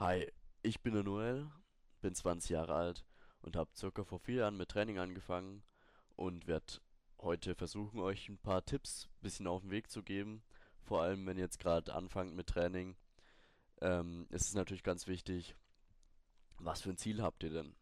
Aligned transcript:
Hi, 0.00 0.30
ich 0.62 0.80
bin 0.80 0.94
der 0.94 1.02
Noel, 1.02 1.50
bin 2.02 2.14
20 2.14 2.50
Jahre 2.50 2.72
alt 2.72 3.04
und 3.42 3.56
habe 3.56 3.74
circa 3.74 4.04
vor 4.04 4.20
vier 4.20 4.36
Jahren 4.36 4.56
mit 4.56 4.68
Training 4.68 5.00
angefangen 5.00 5.64
und 6.14 6.46
werde 6.46 6.74
heute 7.20 7.56
versuchen, 7.56 7.98
euch 7.98 8.28
ein 8.28 8.38
paar 8.38 8.64
Tipps 8.64 9.08
bisschen 9.22 9.48
auf 9.48 9.62
den 9.62 9.72
Weg 9.72 9.90
zu 9.90 10.04
geben. 10.04 10.44
Vor 10.82 11.02
allem, 11.02 11.26
wenn 11.26 11.36
ihr 11.36 11.42
jetzt 11.42 11.58
gerade 11.58 11.92
anfangt 11.92 12.36
mit 12.36 12.46
Training, 12.46 12.94
ähm, 13.80 14.28
ist 14.30 14.46
es 14.46 14.54
natürlich 14.54 14.84
ganz 14.84 15.08
wichtig, 15.08 15.56
was 16.58 16.82
für 16.82 16.90
ein 16.90 16.96
Ziel 16.96 17.20
habt 17.20 17.42
ihr 17.42 17.50
denn? 17.50 17.74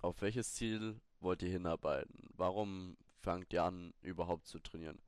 Auf 0.00 0.22
welches 0.22 0.54
Ziel 0.54 0.98
wollt 1.20 1.42
ihr 1.42 1.50
hinarbeiten? 1.50 2.30
Warum 2.38 2.96
fangt 3.18 3.52
ihr 3.52 3.64
an, 3.64 3.92
überhaupt 4.00 4.46
zu 4.46 4.60
trainieren? 4.60 5.02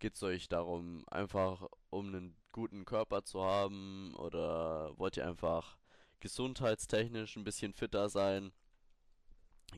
Geht 0.00 0.16
es 0.16 0.22
euch 0.24 0.48
darum, 0.48 1.04
einfach 1.08 1.68
um 1.90 2.08
einen 2.08 2.36
guten 2.58 2.84
Körper 2.84 3.22
zu 3.22 3.40
haben 3.44 4.16
oder 4.16 4.92
wollt 4.98 5.16
ihr 5.16 5.24
einfach 5.28 5.78
gesundheitstechnisch 6.18 7.36
ein 7.36 7.44
bisschen 7.44 7.72
fitter 7.72 8.08
sein? 8.08 8.50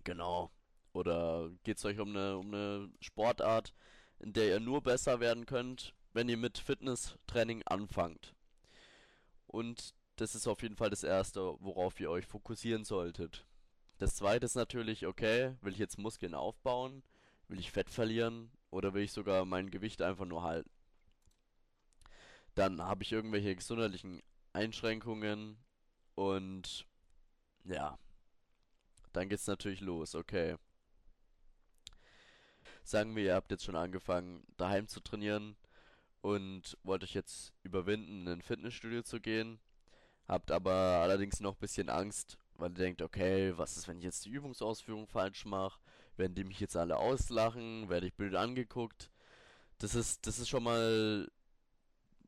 Genau. 0.02 0.50
Oder 0.94 1.50
geht 1.62 1.76
es 1.76 1.84
euch 1.84 2.00
um 2.00 2.08
eine, 2.08 2.38
um 2.38 2.46
eine 2.46 2.90
Sportart, 3.00 3.74
in 4.18 4.32
der 4.32 4.48
ihr 4.48 4.60
nur 4.60 4.82
besser 4.82 5.20
werden 5.20 5.44
könnt, 5.44 5.94
wenn 6.14 6.30
ihr 6.30 6.38
mit 6.38 6.56
Fitnesstraining 6.56 7.64
anfangt? 7.66 8.34
Und 9.46 9.94
das 10.16 10.34
ist 10.34 10.46
auf 10.46 10.62
jeden 10.62 10.76
Fall 10.76 10.88
das 10.88 11.04
Erste, 11.04 11.56
worauf 11.60 12.00
ihr 12.00 12.10
euch 12.10 12.26
fokussieren 12.26 12.86
solltet. 12.86 13.44
Das 13.98 14.16
Zweite 14.16 14.46
ist 14.46 14.54
natürlich, 14.54 15.06
okay, 15.06 15.54
will 15.60 15.74
ich 15.74 15.78
jetzt 15.78 15.98
Muskeln 15.98 16.34
aufbauen? 16.34 17.02
Will 17.48 17.60
ich 17.60 17.72
Fett 17.72 17.90
verlieren? 17.90 18.50
Oder 18.70 18.94
will 18.94 19.02
ich 19.02 19.12
sogar 19.12 19.44
mein 19.44 19.70
Gewicht 19.70 20.00
einfach 20.00 20.24
nur 20.24 20.42
halten? 20.44 20.70
Dann 22.54 22.82
habe 22.82 23.02
ich 23.02 23.12
irgendwelche 23.12 23.54
gesundheitlichen 23.54 24.22
Einschränkungen 24.52 25.56
und 26.14 26.86
ja, 27.64 27.98
dann 29.12 29.28
geht's 29.28 29.46
natürlich 29.46 29.80
los, 29.80 30.14
okay. 30.14 30.56
Sagen 32.82 33.14
wir, 33.14 33.24
ihr 33.24 33.34
habt 33.34 33.50
jetzt 33.50 33.64
schon 33.64 33.76
angefangen, 33.76 34.44
daheim 34.56 34.88
zu 34.88 35.00
trainieren 35.00 35.56
und 36.22 36.76
wollt 36.82 37.04
euch 37.04 37.14
jetzt 37.14 37.52
überwinden, 37.62 38.22
in 38.22 38.28
ein 38.28 38.42
Fitnessstudio 38.42 39.02
zu 39.02 39.20
gehen, 39.20 39.60
habt 40.26 40.50
aber 40.50 40.72
allerdings 40.72 41.40
noch 41.40 41.54
ein 41.54 41.60
bisschen 41.60 41.88
Angst, 41.88 42.38
weil 42.54 42.70
ihr 42.70 42.74
denkt, 42.74 43.02
okay, 43.02 43.56
was 43.56 43.76
ist, 43.76 43.88
wenn 43.88 43.98
ich 43.98 44.04
jetzt 44.04 44.24
die 44.24 44.30
Übungsausführung 44.30 45.06
falsch 45.06 45.44
mache? 45.44 45.80
Werden 46.16 46.34
die 46.34 46.44
mich 46.44 46.60
jetzt 46.60 46.76
alle 46.76 46.96
auslachen? 46.96 47.88
Werde 47.88 48.06
ich 48.06 48.14
blöd 48.14 48.34
angeguckt? 48.34 49.10
Das 49.78 49.94
ist, 49.94 50.26
das 50.26 50.38
ist 50.38 50.48
schon 50.48 50.62
mal 50.62 51.30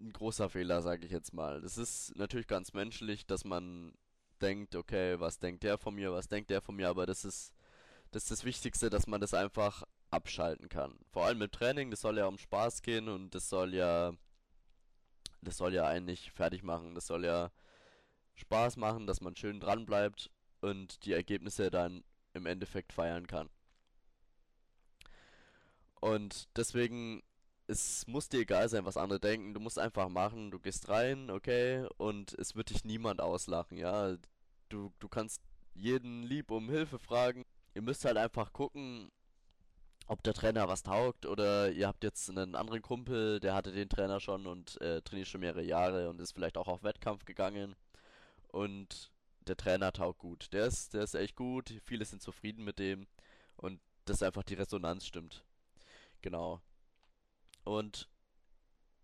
ein 0.03 0.13
großer 0.13 0.51
Fehler, 0.51 0.83
sage 0.83 1.07
ich 1.07 1.13
jetzt 1.13 1.33
mal. 1.33 1.61
Das 1.61 1.79
ist 1.79 2.17
natürlich 2.17 2.47
ganz 2.47 2.73
menschlich, 2.73 3.27
dass 3.27 3.45
man 3.45 3.95
denkt, 4.41 4.75
okay, 4.75 5.21
was 5.21 5.39
denkt 5.39 5.63
der 5.63 5.79
von 5.79 5.95
mir, 5.95 6.13
was 6.13 6.29
denkt 6.29 6.51
der 6.51 6.61
von 6.61 6.77
mir, 6.77 6.89
aber 6.89 7.07
das 7.07 7.25
ist 7.25 7.55
das 8.11 8.25
ist 8.25 8.31
das 8.31 8.45
Wichtigste, 8.45 8.91
dass 8.91 9.07
man 9.07 9.23
das 9.23 9.33
einfach 9.33 9.85
abschalten 10.11 10.69
kann. 10.69 10.99
Vor 11.11 11.25
allem 11.25 11.41
im 11.41 11.51
Training, 11.51 11.91
das 11.91 12.03
soll 12.03 12.19
ja 12.19 12.27
um 12.27 12.37
Spaß 12.37 12.83
gehen 12.83 13.09
und 13.09 13.35
das 13.35 13.49
soll 13.49 13.75
ja 13.75 14.13
das 15.41 15.57
soll 15.57 15.75
ja 15.75 15.87
eigentlich 15.87 16.31
fertig 16.31 16.63
machen, 16.63 16.95
das 16.95 17.07
soll 17.07 17.25
ja 17.25 17.51
Spaß 18.35 18.77
machen, 18.77 19.07
dass 19.07 19.21
man 19.21 19.37
schön 19.37 19.61
dran 19.61 19.87
bleibt 19.87 20.31
und 20.61 21.05
die 21.05 21.13
Ergebnisse 21.13 21.71
dann 21.71 22.05
im 22.35 22.47
Endeffekt 22.47 22.93
feiern 22.93 23.27
kann. 23.27 23.49
Und 26.01 26.49
deswegen 26.57 27.23
es 27.73 28.07
muss 28.07 28.29
dir 28.29 28.41
egal 28.41 28.69
sein, 28.69 28.85
was 28.85 28.97
andere 28.97 29.21
denken. 29.21 29.55
Du 29.55 29.61
musst 29.61 29.79
einfach 29.79 30.09
machen. 30.09 30.51
Du 30.51 30.59
gehst 30.61 30.89
rein, 30.89 31.31
okay, 31.31 31.87
und 31.97 32.33
es 32.35 32.55
wird 32.55 32.71
dich 32.71 32.85
niemand 32.85 33.21
auslachen, 33.21 33.79
ja. 33.79 34.17
Du, 34.69 34.93
du 35.01 35.09
kannst 35.09 35.43
jeden 35.75 36.23
lieb 36.23 36.51
um 36.51 36.69
Hilfe 36.69 36.99
fragen. 36.99 37.45
Ihr 37.75 37.83
müsst 37.83 38.05
halt 38.05 38.19
einfach 38.19 38.53
gucken, 38.53 39.11
ob 40.07 40.23
der 40.23 40.35
Trainer 40.35 40.69
was 40.69 40.83
taugt 40.83 41.27
oder 41.27 41.71
ihr 41.71 41.87
habt 41.89 42.05
jetzt 42.05 42.29
einen 42.29 42.55
anderen 42.55 42.83
Kumpel, 42.83 43.41
der 43.41 43.55
hatte 43.55 43.73
den 43.73 43.89
Trainer 43.89 44.21
schon 44.21 44.47
und 44.47 44.81
äh, 44.81 45.01
trainiert 45.03 45.29
schon 45.29 45.41
mehrere 45.41 45.63
Jahre 45.63 46.11
und 46.11 46.21
ist 46.21 46.33
vielleicht 46.33 46.59
auch 46.59 46.69
auf 46.69 46.83
Wettkampf 46.83 47.25
gegangen 47.25 47.75
und 48.49 49.11
der 49.47 49.57
Trainer 49.57 49.93
taugt 49.93 50.19
gut. 50.19 50.53
Der 50.53 50.67
ist, 50.67 50.95
der 50.95 51.03
ist 51.05 51.15
echt 51.15 51.37
gut, 51.37 51.73
viele 51.85 52.05
sind 52.05 52.21
zufrieden 52.21 52.65
mit 52.65 52.79
dem 52.79 53.07
und 53.57 53.81
dass 54.05 54.23
einfach 54.23 54.43
die 54.43 54.55
Resonanz 54.55 55.07
stimmt. 55.07 55.45
Genau. 56.21 56.61
Und 57.65 58.09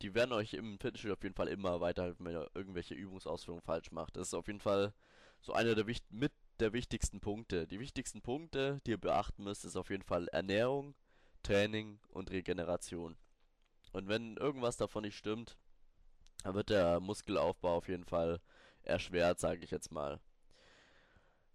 die 0.02 0.14
werden 0.14 0.32
euch 0.32 0.54
im 0.54 0.78
Fitnessstudio 0.78 1.14
auf 1.14 1.22
jeden 1.22 1.34
Fall 1.34 1.48
immer 1.48 1.80
weiterhelfen, 1.80 2.24
wenn 2.26 2.36
ihr 2.36 2.50
irgendwelche 2.54 2.94
Übungsausführungen 2.94 3.64
falsch 3.64 3.90
macht. 3.90 4.16
Das 4.16 4.28
ist 4.28 4.34
auf 4.34 4.46
jeden 4.46 4.60
Fall 4.60 4.92
so 5.40 5.52
einer 5.52 5.74
der 5.74 5.84
mit 6.10 6.32
der 6.60 6.72
wichtigsten 6.72 7.20
Punkte. 7.20 7.66
Die 7.66 7.80
wichtigsten 7.80 8.22
Punkte, 8.22 8.80
die 8.86 8.92
ihr 8.92 8.98
beachten 8.98 9.44
müsst, 9.44 9.64
ist 9.64 9.76
auf 9.76 9.90
jeden 9.90 10.02
Fall 10.02 10.28
Ernährung, 10.28 10.94
Training 11.42 12.00
und 12.08 12.30
Regeneration. 12.30 13.16
Und 13.92 14.08
wenn 14.08 14.36
irgendwas 14.36 14.76
davon 14.76 15.02
nicht 15.02 15.16
stimmt, 15.16 15.56
dann 16.42 16.54
wird 16.54 16.70
der 16.70 17.00
Muskelaufbau 17.00 17.76
auf 17.76 17.88
jeden 17.88 18.04
Fall 18.04 18.40
erschwert, 18.82 19.38
sage 19.38 19.64
ich 19.64 19.70
jetzt 19.70 19.90
mal. 19.90 20.20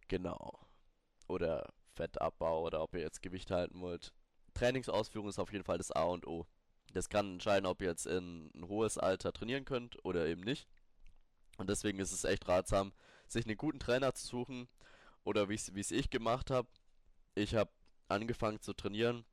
Genau. 0.08 0.60
Oder 1.28 1.74
Fettabbau 1.96 2.66
oder 2.66 2.82
ob 2.82 2.94
ihr 2.96 3.02
jetzt 3.02 3.22
Gewicht 3.22 3.52
halten 3.52 3.80
wollt. 3.82 4.14
Trainingsausführung 4.54 5.30
ist 5.30 5.40
auf 5.40 5.52
jeden 5.52 5.64
Fall 5.64 5.78
das 5.78 5.92
A 5.92 6.04
und 6.04 6.28
O. 6.28 6.46
Das 6.94 7.10
kann 7.10 7.34
entscheiden, 7.34 7.66
ob 7.66 7.82
ihr 7.82 7.90
jetzt 7.90 8.06
in 8.06 8.52
ein 8.56 8.68
hohes 8.68 8.98
Alter 8.98 9.34
trainieren 9.34 9.66
könnt 9.66 10.04
oder 10.06 10.28
eben 10.28 10.42
nicht. 10.42 10.68
Und 11.58 11.70
deswegen 11.70 12.00
ist 12.00 12.12
es 12.12 12.24
echt 12.24 12.48
ratsam, 12.48 12.94
sich 13.28 13.46
einen 13.46 13.58
guten 13.58 13.80
Trainer 13.80 14.14
zu 14.14 14.28
suchen. 14.28 14.68
Oder 15.24 15.50
wie 15.50 15.56
es 15.56 15.92
ich 15.92 16.10
gemacht 16.10 16.52
habe. 16.52 16.68
Ich 17.36 17.56
habe 17.56 17.72
angefangen 18.10 18.62
zu 18.62 18.74
trainieren 18.74 19.26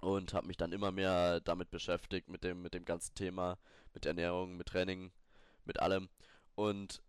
und 0.00 0.32
habe 0.32 0.46
mich 0.46 0.56
dann 0.56 0.72
immer 0.72 0.90
mehr 0.90 1.40
damit 1.40 1.70
beschäftigt, 1.70 2.28
mit 2.28 2.44
dem, 2.44 2.62
mit 2.62 2.74
dem 2.74 2.84
ganzen 2.84 3.14
Thema, 3.14 3.58
mit 3.94 4.06
Ernährung, 4.06 4.56
mit 4.56 4.68
Training, 4.68 5.12
mit 5.64 5.80
allem. 5.80 6.08
Und 6.54 7.02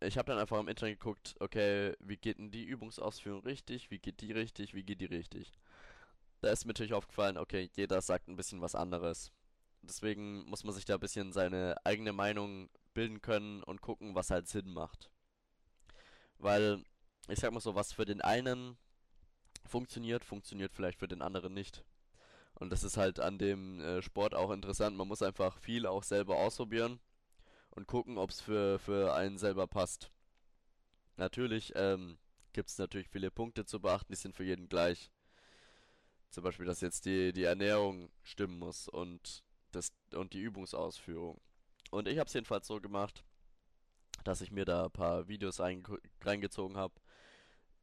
ich 0.00 0.18
habe 0.18 0.26
dann 0.26 0.38
einfach 0.38 0.58
im 0.58 0.68
Internet 0.68 1.00
geguckt, 1.00 1.36
okay, 1.40 1.94
wie 2.00 2.16
geht 2.16 2.38
denn 2.38 2.50
die 2.50 2.64
Übungsausführung 2.64 3.42
richtig, 3.42 3.90
wie 3.90 3.98
geht 3.98 4.20
die 4.20 4.32
richtig, 4.32 4.74
wie 4.74 4.82
geht 4.82 5.00
die 5.00 5.06
richtig. 5.06 5.52
Da 6.44 6.50
ist 6.52 6.66
mir 6.66 6.72
natürlich 6.72 6.92
aufgefallen, 6.92 7.38
okay, 7.38 7.70
jeder 7.74 8.02
sagt 8.02 8.28
ein 8.28 8.36
bisschen 8.36 8.60
was 8.60 8.74
anderes. 8.74 9.32
Deswegen 9.80 10.44
muss 10.44 10.62
man 10.62 10.74
sich 10.74 10.84
da 10.84 10.94
ein 10.94 11.00
bisschen 11.00 11.32
seine 11.32 11.74
eigene 11.84 12.12
Meinung 12.12 12.68
bilden 12.92 13.22
können 13.22 13.62
und 13.62 13.80
gucken, 13.80 14.14
was 14.14 14.30
halt 14.30 14.46
Sinn 14.46 14.70
macht. 14.74 15.10
Weil, 16.36 16.84
ich 17.28 17.38
sag 17.38 17.50
mal 17.50 17.60
so, 17.60 17.74
was 17.74 17.94
für 17.94 18.04
den 18.04 18.20
einen 18.20 18.76
funktioniert, 19.64 20.22
funktioniert 20.22 20.74
vielleicht 20.74 20.98
für 20.98 21.08
den 21.08 21.22
anderen 21.22 21.54
nicht. 21.54 21.82
Und 22.56 22.68
das 22.68 22.84
ist 22.84 22.98
halt 22.98 23.20
an 23.20 23.38
dem 23.38 23.80
äh, 23.80 24.02
Sport 24.02 24.34
auch 24.34 24.50
interessant. 24.50 24.98
Man 24.98 25.08
muss 25.08 25.22
einfach 25.22 25.56
viel 25.56 25.86
auch 25.86 26.02
selber 26.02 26.36
ausprobieren 26.36 27.00
und 27.70 27.86
gucken, 27.86 28.18
ob 28.18 28.28
es 28.28 28.42
für, 28.42 28.78
für 28.78 29.14
einen 29.14 29.38
selber 29.38 29.66
passt. 29.66 30.10
Natürlich 31.16 31.72
ähm, 31.74 32.18
gibt 32.52 32.68
es 32.68 32.76
natürlich 32.76 33.08
viele 33.08 33.30
Punkte 33.30 33.64
zu 33.64 33.80
beachten, 33.80 34.12
die 34.12 34.18
sind 34.18 34.36
für 34.36 34.44
jeden 34.44 34.68
gleich. 34.68 35.10
Zum 36.34 36.42
Beispiel, 36.42 36.66
dass 36.66 36.80
jetzt 36.80 37.04
die, 37.04 37.32
die 37.32 37.44
Ernährung 37.44 38.10
stimmen 38.24 38.58
muss 38.58 38.88
und, 38.88 39.44
das, 39.70 39.92
und 40.12 40.32
die 40.32 40.40
Übungsausführung. 40.40 41.40
Und 41.92 42.08
ich 42.08 42.18
habe 42.18 42.26
es 42.26 42.34
jedenfalls 42.34 42.66
so 42.66 42.80
gemacht, 42.80 43.22
dass 44.24 44.40
ich 44.40 44.50
mir 44.50 44.64
da 44.64 44.86
ein 44.86 44.90
paar 44.90 45.28
Videos 45.28 45.60
reingezogen 45.60 46.76
habe, 46.76 46.94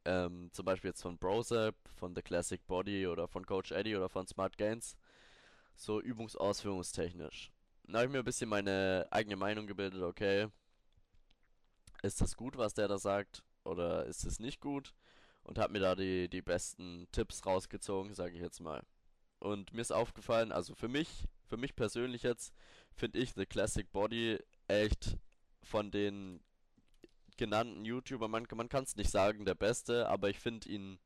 ähm, 0.04 0.50
zum 0.52 0.66
Beispiel 0.66 0.90
jetzt 0.90 1.00
von 1.00 1.16
Brosep, 1.16 1.74
von 1.94 2.14
The 2.14 2.20
Classic 2.20 2.60
Body 2.66 3.06
oder 3.06 3.26
von 3.26 3.46
Coach 3.46 3.72
Eddie 3.72 3.96
oder 3.96 4.10
von 4.10 4.26
Smart 4.26 4.58
Gains, 4.58 4.98
so 5.74 5.98
übungsausführungstechnisch. 6.02 7.50
Da 7.84 8.00
habe 8.00 8.08
ich 8.08 8.12
mir 8.12 8.18
ein 8.18 8.24
bisschen 8.24 8.50
meine 8.50 9.08
eigene 9.10 9.36
Meinung 9.36 9.66
gebildet, 9.66 10.02
okay, 10.02 10.48
ist 12.02 12.20
das 12.20 12.36
gut, 12.36 12.58
was 12.58 12.74
der 12.74 12.88
da 12.88 12.98
sagt, 12.98 13.42
oder 13.64 14.04
ist 14.04 14.26
es 14.26 14.40
nicht 14.40 14.60
gut? 14.60 14.92
Und 15.44 15.58
habe 15.58 15.72
mir 15.72 15.80
da 15.80 15.94
die, 15.94 16.28
die 16.28 16.42
besten 16.42 17.08
Tipps 17.12 17.44
rausgezogen, 17.44 18.14
sage 18.14 18.34
ich 18.34 18.42
jetzt 18.42 18.60
mal. 18.60 18.82
Und 19.38 19.72
mir 19.72 19.80
ist 19.80 19.92
aufgefallen, 19.92 20.52
also 20.52 20.74
für 20.74 20.88
mich, 20.88 21.26
für 21.48 21.56
mich 21.56 21.74
persönlich 21.74 22.22
jetzt, 22.22 22.54
finde 22.94 23.18
ich 23.18 23.32
The 23.34 23.46
Classic 23.46 23.90
Body 23.90 24.38
echt 24.68 25.16
von 25.62 25.90
den 25.90 26.40
genannten 27.36 27.84
YouTuber, 27.84 28.28
man, 28.28 28.46
man 28.54 28.68
kann 28.68 28.84
es 28.84 28.96
nicht 28.96 29.10
sagen, 29.10 29.44
der 29.44 29.54
beste, 29.54 30.08
aber 30.08 30.30
ich 30.30 30.38
finde 30.38 30.68
ihn 30.68 30.98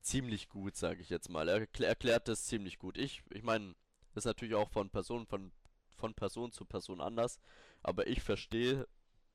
ziemlich 0.00 0.48
gut, 0.48 0.76
sage 0.76 1.02
ich 1.02 1.10
jetzt 1.10 1.28
mal. 1.28 1.48
Er 1.48 1.66
erklärt 1.80 2.28
das 2.28 2.44
ziemlich 2.44 2.78
gut. 2.78 2.96
Ich, 2.96 3.22
ich 3.30 3.42
meine, 3.42 3.74
das 4.14 4.22
ist 4.22 4.26
natürlich 4.26 4.54
auch 4.54 4.70
von 4.70 4.90
Person, 4.90 5.26
von, 5.26 5.52
von 5.96 6.14
Person 6.14 6.52
zu 6.52 6.64
Person 6.64 7.00
anders, 7.00 7.40
aber 7.82 8.06
ich 8.06 8.22
verstehe 8.22 8.86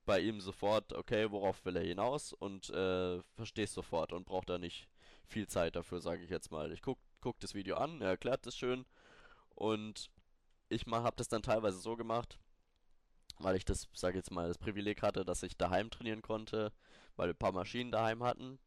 bei 0.10 0.22
ihm 0.22 0.42
sofort, 0.42 0.92
okay, 0.94 1.30
worauf 1.30 1.64
will 1.66 1.76
er 1.76 1.84
hinaus 1.84 2.34
und 2.34 2.72
äh, 2.72 3.22
verstehe 3.36 3.66
es 3.66 3.74
sofort 3.76 4.12
und 4.12 4.26
brauche 4.26 4.48
da 4.48 4.58
nicht 4.58 4.90
viel 5.28 5.46
Zeit 5.46 5.76
dafür, 5.76 6.02
sage 6.02 6.24
ich 6.24 6.32
jetzt 6.32 6.50
mal. 6.50 6.72
Ich 6.72 6.82
guck, 6.82 6.98
guck 7.22 7.40
das 7.40 7.54
Video 7.54 7.76
an, 7.76 8.02
er 8.02 8.10
erklärt 8.10 8.44
das 8.48 8.58
schön 8.58 8.88
und 9.54 10.10
ich 10.68 10.88
habe 10.88 11.16
das 11.16 11.28
dann 11.28 11.44
teilweise 11.44 11.78
so 11.78 11.96
gemacht, 11.96 12.40
weil 13.38 13.56
ich 13.56 13.66
das, 13.66 13.88
sage 13.94 14.18
jetzt 14.18 14.32
mal, 14.32 14.48
das 14.48 14.58
Privileg 14.58 15.04
hatte, 15.04 15.24
dass 15.24 15.44
ich 15.44 15.56
daheim 15.56 15.92
trainieren 15.92 16.24
konnte, 16.24 16.74
weil 17.16 17.28
wir 17.28 17.36
ein 17.36 17.38
paar 17.38 17.52
Maschinen 17.52 17.92
daheim 17.92 18.24
hatten. 18.24 18.58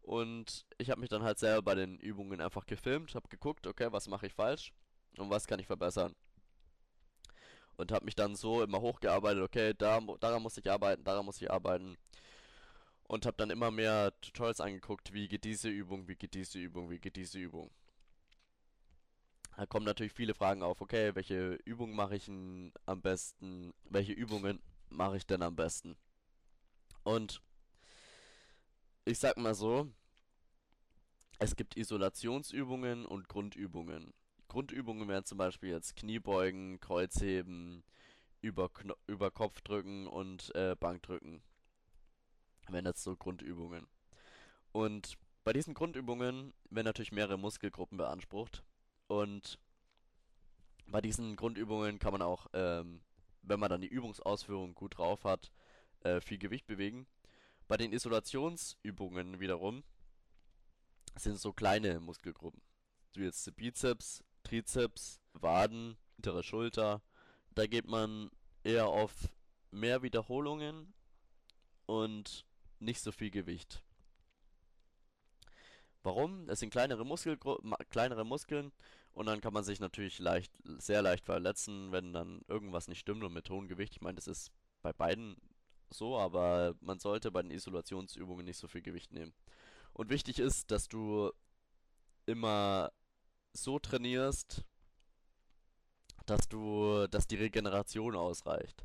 Und 0.00 0.64
ich 0.78 0.88
habe 0.88 1.02
mich 1.02 1.10
dann 1.10 1.22
halt 1.22 1.38
selber 1.38 1.60
bei 1.60 1.74
den 1.74 1.98
Übungen 1.98 2.40
einfach 2.40 2.64
gefilmt, 2.64 3.14
habe 3.14 3.28
geguckt, 3.28 3.66
okay, 3.66 3.88
was 3.92 4.08
mache 4.08 4.28
ich 4.28 4.32
falsch 4.32 4.72
und 5.18 5.28
was 5.28 5.46
kann 5.46 5.60
ich 5.60 5.66
verbessern. 5.66 6.16
Und 7.80 7.92
habe 7.92 8.04
mich 8.04 8.14
dann 8.14 8.36
so 8.36 8.62
immer 8.62 8.82
hochgearbeitet, 8.82 9.42
okay, 9.42 9.72
da, 9.72 10.00
daran 10.20 10.42
muss 10.42 10.58
ich 10.58 10.70
arbeiten, 10.70 11.02
daran 11.02 11.24
muss 11.24 11.40
ich 11.40 11.50
arbeiten. 11.50 11.96
Und 13.04 13.24
habe 13.24 13.38
dann 13.38 13.48
immer 13.48 13.70
mehr 13.70 14.12
Tutorials 14.20 14.60
angeguckt, 14.60 15.14
wie 15.14 15.28
geht 15.28 15.44
diese 15.44 15.70
Übung, 15.70 16.06
wie 16.06 16.14
geht 16.14 16.34
diese 16.34 16.58
Übung, 16.58 16.90
wie 16.90 16.98
geht 16.98 17.16
diese 17.16 17.38
Übung. 17.38 17.70
Da 19.56 19.64
kommen 19.64 19.86
natürlich 19.86 20.12
viele 20.12 20.34
Fragen 20.34 20.62
auf, 20.62 20.82
okay, 20.82 21.14
welche 21.14 21.54
Übungen 21.64 21.94
mache 21.96 22.16
ich 22.16 22.26
denn 22.26 22.72
am 22.84 23.00
besten, 23.00 23.72
welche 23.84 24.12
Übungen 24.12 24.60
mache 24.90 25.16
ich 25.16 25.26
denn 25.26 25.42
am 25.42 25.56
besten? 25.56 25.96
Und 27.02 27.40
ich 29.06 29.18
sag 29.18 29.38
mal 29.38 29.54
so, 29.54 29.90
es 31.38 31.56
gibt 31.56 31.78
Isolationsübungen 31.78 33.06
und 33.06 33.28
Grundübungen. 33.28 34.12
Grundübungen 34.50 35.08
wären 35.08 35.24
zum 35.24 35.38
Beispiel 35.38 35.70
jetzt 35.70 35.96
Kniebeugen, 35.96 36.80
Kreuzheben, 36.80 37.84
über, 38.42 38.68
Kno 38.68 38.94
über 39.06 39.30
Kopfdrücken 39.30 40.06
und 40.06 40.54
äh, 40.54 40.76
Bankdrücken. 40.78 41.40
Wären 42.68 42.84
jetzt 42.84 43.02
so 43.02 43.16
Grundübungen. 43.16 43.86
Und 44.72 45.16
bei 45.44 45.52
diesen 45.52 45.72
Grundübungen 45.72 46.52
werden 46.68 46.84
natürlich 46.84 47.12
mehrere 47.12 47.38
Muskelgruppen 47.38 47.96
beansprucht. 47.96 48.64
Und 49.06 49.58
bei 50.88 51.00
diesen 51.00 51.36
Grundübungen 51.36 52.00
kann 52.00 52.12
man 52.12 52.22
auch, 52.22 52.48
ähm, 52.52 53.00
wenn 53.42 53.60
man 53.60 53.70
dann 53.70 53.80
die 53.80 53.88
Übungsausführung 53.88 54.74
gut 54.74 54.98
drauf 54.98 55.24
hat, 55.24 55.52
äh, 56.00 56.20
viel 56.20 56.38
Gewicht 56.38 56.66
bewegen. 56.66 57.06
Bei 57.68 57.76
den 57.76 57.92
Isolationsübungen 57.92 59.38
wiederum 59.38 59.84
sind 61.14 61.38
so 61.38 61.52
kleine 61.52 62.00
Muskelgruppen. 62.00 62.60
Wie 63.14 63.24
jetzt 63.24 63.54
Bizeps, 63.56 64.24
Trizeps, 64.42 65.20
Waden, 65.34 65.96
hintere 66.16 66.42
Schulter. 66.42 67.02
Da 67.54 67.66
geht 67.66 67.86
man 67.86 68.30
eher 68.64 68.88
auf 68.88 69.12
mehr 69.70 70.02
Wiederholungen 70.02 70.92
und 71.86 72.44
nicht 72.78 73.00
so 73.00 73.12
viel 73.12 73.30
Gewicht. 73.30 73.82
Warum? 76.02 76.48
Es 76.48 76.60
sind 76.60 76.70
kleinere, 76.70 77.04
Muskelgru 77.04 77.58
kleinere 77.90 78.24
Muskeln 78.24 78.72
und 79.12 79.26
dann 79.26 79.40
kann 79.40 79.52
man 79.52 79.64
sich 79.64 79.80
natürlich 79.80 80.18
leicht, 80.18 80.52
sehr 80.78 81.02
leicht 81.02 81.26
verletzen, 81.26 81.92
wenn 81.92 82.12
dann 82.12 82.42
irgendwas 82.48 82.88
nicht 82.88 83.00
stimmt 83.00 83.22
und 83.22 83.34
mit 83.34 83.50
hohem 83.50 83.68
Gewicht. 83.68 83.96
Ich 83.96 84.00
meine, 84.00 84.16
das 84.16 84.26
ist 84.26 84.50
bei 84.82 84.92
beiden 84.92 85.36
so, 85.90 86.18
aber 86.18 86.74
man 86.80 87.00
sollte 87.00 87.30
bei 87.30 87.42
den 87.42 87.50
Isolationsübungen 87.50 88.46
nicht 88.46 88.56
so 88.56 88.68
viel 88.68 88.82
Gewicht 88.82 89.12
nehmen. 89.12 89.34
Und 89.92 90.08
wichtig 90.08 90.38
ist, 90.38 90.70
dass 90.70 90.88
du 90.88 91.32
immer 92.26 92.92
so 93.54 93.78
trainierst, 93.78 94.64
dass 96.26 96.48
du, 96.48 97.06
dass 97.08 97.26
die 97.26 97.36
Regeneration 97.36 98.14
ausreicht. 98.16 98.84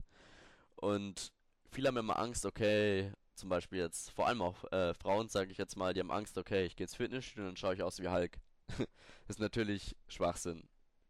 Und 0.77 1.31
viele 1.71 1.89
haben 1.89 1.97
immer 1.97 2.19
Angst, 2.19 2.45
okay, 2.45 3.13
zum 3.35 3.49
Beispiel 3.49 3.79
jetzt, 3.79 4.11
vor 4.11 4.27
allem 4.27 4.41
auch 4.41 4.63
äh, 4.71 4.93
Frauen, 4.95 5.29
sage 5.29 5.51
ich 5.51 5.57
jetzt 5.57 5.77
mal, 5.77 5.93
die 5.93 6.01
haben 6.01 6.11
Angst, 6.11 6.37
okay, 6.37 6.65
ich 6.65 6.75
gehe 6.75 6.85
ins 6.85 6.95
Fitnessstudio 6.95 7.43
und 7.45 7.49
dann 7.51 7.57
schaue 7.57 7.75
ich 7.75 7.83
aus 7.83 7.99
wie 8.01 8.09
Hulk. 8.09 8.39
ist 9.27 9.39
natürlich 9.39 9.95
Schwachsinn. 10.07 10.67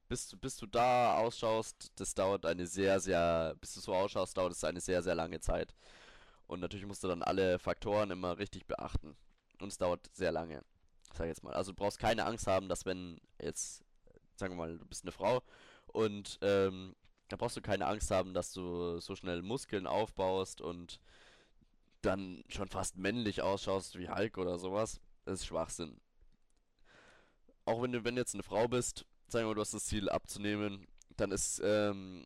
Bis, 0.09 0.29
du- 0.29 0.37
bis 0.37 0.57
du 0.57 0.67
da 0.67 1.17
ausschaust, 1.17 1.91
das 1.97 2.13
dauert 2.15 2.45
eine 2.45 2.67
sehr, 2.67 2.99
sehr, 2.99 3.55
bis 3.61 3.75
du 3.75 3.81
so 3.81 3.95
ausschaust, 3.95 4.37
dauert 4.37 4.53
es 4.53 4.63
eine 4.65 4.81
sehr, 4.81 5.03
sehr 5.03 5.15
lange 5.15 5.39
Zeit. 5.41 5.75
Und 6.47 6.61
natürlich 6.61 6.85
musst 6.87 7.03
du 7.03 7.07
dann 7.09 7.23
alle 7.23 7.59
Faktoren 7.59 8.11
immer 8.11 8.37
richtig 8.37 8.67
beachten. 8.67 9.15
Und 9.61 9.69
es 9.69 9.77
dauert 9.77 10.09
sehr 10.13 10.31
lange, 10.31 10.63
sag 11.17 11.27
jetzt 11.27 11.43
mal. 11.43 11.53
Also 11.53 11.71
du 11.71 11.75
brauchst 11.77 11.99
keine 11.99 12.25
Angst 12.25 12.47
haben, 12.47 12.69
dass 12.69 12.85
wenn 12.85 13.19
jetzt, 13.41 13.83
sagen 14.35 14.53
wir 14.53 14.57
mal, 14.57 14.77
du 14.77 14.85
bist 14.85 15.03
eine 15.03 15.11
Frau 15.11 15.41
und 15.87 16.39
ähm, 16.41 16.95
da 17.29 17.37
brauchst 17.37 17.57
du 17.57 17.61
keine 17.61 17.87
Angst 17.87 18.11
haben, 18.11 18.33
dass 18.33 18.53
du 18.53 18.99
so 18.99 19.15
schnell 19.15 19.41
Muskeln 19.41 19.87
aufbaust 19.87 20.61
und 20.61 20.99
dann 22.01 22.43
schon 22.49 22.67
fast 22.67 22.97
männlich 22.97 23.41
ausschaust 23.41 23.97
wie 23.97 24.09
Hulk 24.09 24.37
oder 24.37 24.59
sowas. 24.59 25.01
Das 25.23 25.39
ist 25.39 25.47
Schwachsinn. 25.47 25.99
Auch 27.65 27.81
wenn 27.81 27.91
du, 27.91 28.03
wenn 28.03 28.15
jetzt 28.15 28.35
eine 28.35 28.43
Frau 28.43 28.67
bist, 28.67 29.05
sagen 29.27 29.45
wir 29.45 29.49
mal, 29.49 29.55
du 29.55 29.61
hast 29.61 29.73
das 29.73 29.85
Ziel 29.85 30.09
abzunehmen, 30.09 30.87
dann 31.17 31.31
ist, 31.31 31.59
ähm, 31.63 32.25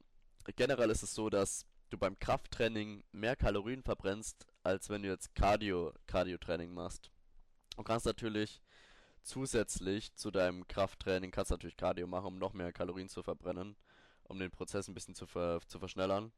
generell 0.57 0.89
ist 0.89 1.03
es 1.03 1.15
so, 1.15 1.29
dass 1.29 1.65
du 1.89 1.97
beim 1.97 2.19
Krafttraining 2.19 3.03
mehr 3.13 3.37
Kalorien 3.37 3.83
verbrennst, 3.83 4.45
als 4.63 4.89
wenn 4.89 5.03
du 5.03 5.09
jetzt 5.09 5.33
Cardio, 5.33 5.93
Cardio-Training 6.07 6.73
machst. 6.73 7.09
Du 7.77 7.83
kannst 7.83 8.05
natürlich 8.05 8.61
zusätzlich 9.23 10.13
zu 10.15 10.31
deinem 10.31 10.67
Krafttraining, 10.67 11.31
kannst 11.31 11.51
natürlich 11.51 11.77
Cardio 11.77 12.07
machen, 12.07 12.27
um 12.27 12.37
noch 12.37 12.53
mehr 12.53 12.73
Kalorien 12.73 13.09
zu 13.09 13.23
verbrennen, 13.23 13.75
um 14.23 14.39
den 14.39 14.51
Prozess 14.51 14.87
ein 14.87 14.93
bisschen 14.93 15.15
zu, 15.15 15.25
ver, 15.27 15.61
zu 15.67 15.79
verschnellern. 15.79 16.31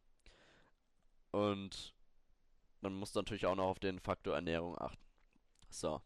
Und 1.31 1.93
dann 2.81 2.93
musst 2.93 3.15
du 3.15 3.19
natürlich 3.19 3.45
auch 3.45 3.55
noch 3.55 3.67
auf 3.67 3.79
den 3.79 3.99
Faktor 3.99 4.35
Ernährung 4.35 4.77
achten. 4.77 5.03
So. 5.69 6.01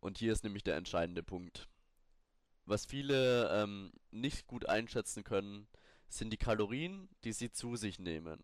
Und 0.00 0.18
hier 0.18 0.32
ist 0.32 0.44
nämlich 0.44 0.62
der 0.62 0.76
entscheidende 0.76 1.22
Punkt. 1.22 1.68
Was 2.64 2.86
viele 2.86 3.50
ähm, 3.50 3.92
nicht 4.10 4.46
gut 4.46 4.68
einschätzen 4.68 5.24
können, 5.24 5.66
sind 6.08 6.30
die 6.30 6.38
Kalorien, 6.38 7.08
die 7.24 7.32
sie 7.32 7.50
zu 7.50 7.76
sich 7.76 7.98
nehmen. 7.98 8.42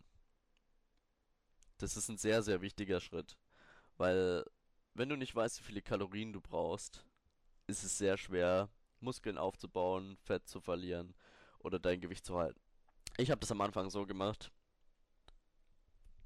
Das 1.78 1.96
ist 1.96 2.08
ein 2.08 2.18
sehr, 2.18 2.42
sehr 2.42 2.60
wichtiger 2.62 3.00
Schritt, 3.00 3.36
weil 3.96 4.44
wenn 4.96 5.08
du 5.08 5.16
nicht 5.16 5.34
weißt, 5.34 5.60
wie 5.60 5.64
viele 5.64 5.82
Kalorien 5.82 6.32
du 6.32 6.40
brauchst, 6.40 7.04
ist 7.66 7.84
es 7.84 7.98
sehr 7.98 8.16
schwer, 8.16 8.68
Muskeln 9.00 9.38
aufzubauen, 9.38 10.16
Fett 10.22 10.48
zu 10.48 10.60
verlieren 10.60 11.14
oder 11.58 11.78
dein 11.78 12.00
Gewicht 12.00 12.24
zu 12.24 12.38
halten. 12.38 12.60
Ich 13.18 13.30
habe 13.30 13.40
das 13.40 13.50
am 13.52 13.60
Anfang 13.60 13.90
so 13.90 14.06
gemacht, 14.06 14.50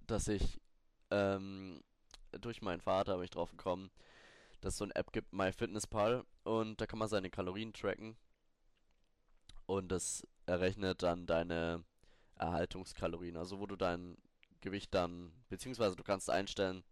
dass 0.06 0.28
ich 0.28 0.60
ähm, 1.10 1.82
durch 2.32 2.62
meinen 2.62 2.80
Vater 2.80 3.14
bin 3.14 3.24
ich 3.24 3.30
drauf 3.30 3.50
gekommen, 3.50 3.90
dass 4.60 4.74
es 4.74 4.78
so 4.78 4.84
eine 4.84 4.94
App 4.94 5.12
gibt, 5.12 5.32
MyFitnessPal, 5.32 6.24
und 6.44 6.80
da 6.80 6.86
kann 6.86 6.98
man 6.98 7.08
seine 7.08 7.30
Kalorien 7.30 7.72
tracken 7.72 8.16
und 9.66 9.88
das 9.88 10.26
errechnet 10.46 11.02
dann 11.02 11.26
deine 11.26 11.84
Erhaltungskalorien, 12.36 13.36
also 13.36 13.58
wo 13.58 13.66
du 13.66 13.76
dein 13.76 14.16
Gewicht 14.60 14.94
dann, 14.94 15.32
beziehungsweise 15.48 15.96
du 15.96 16.02
kannst 16.02 16.28
einstellen, 16.28 16.84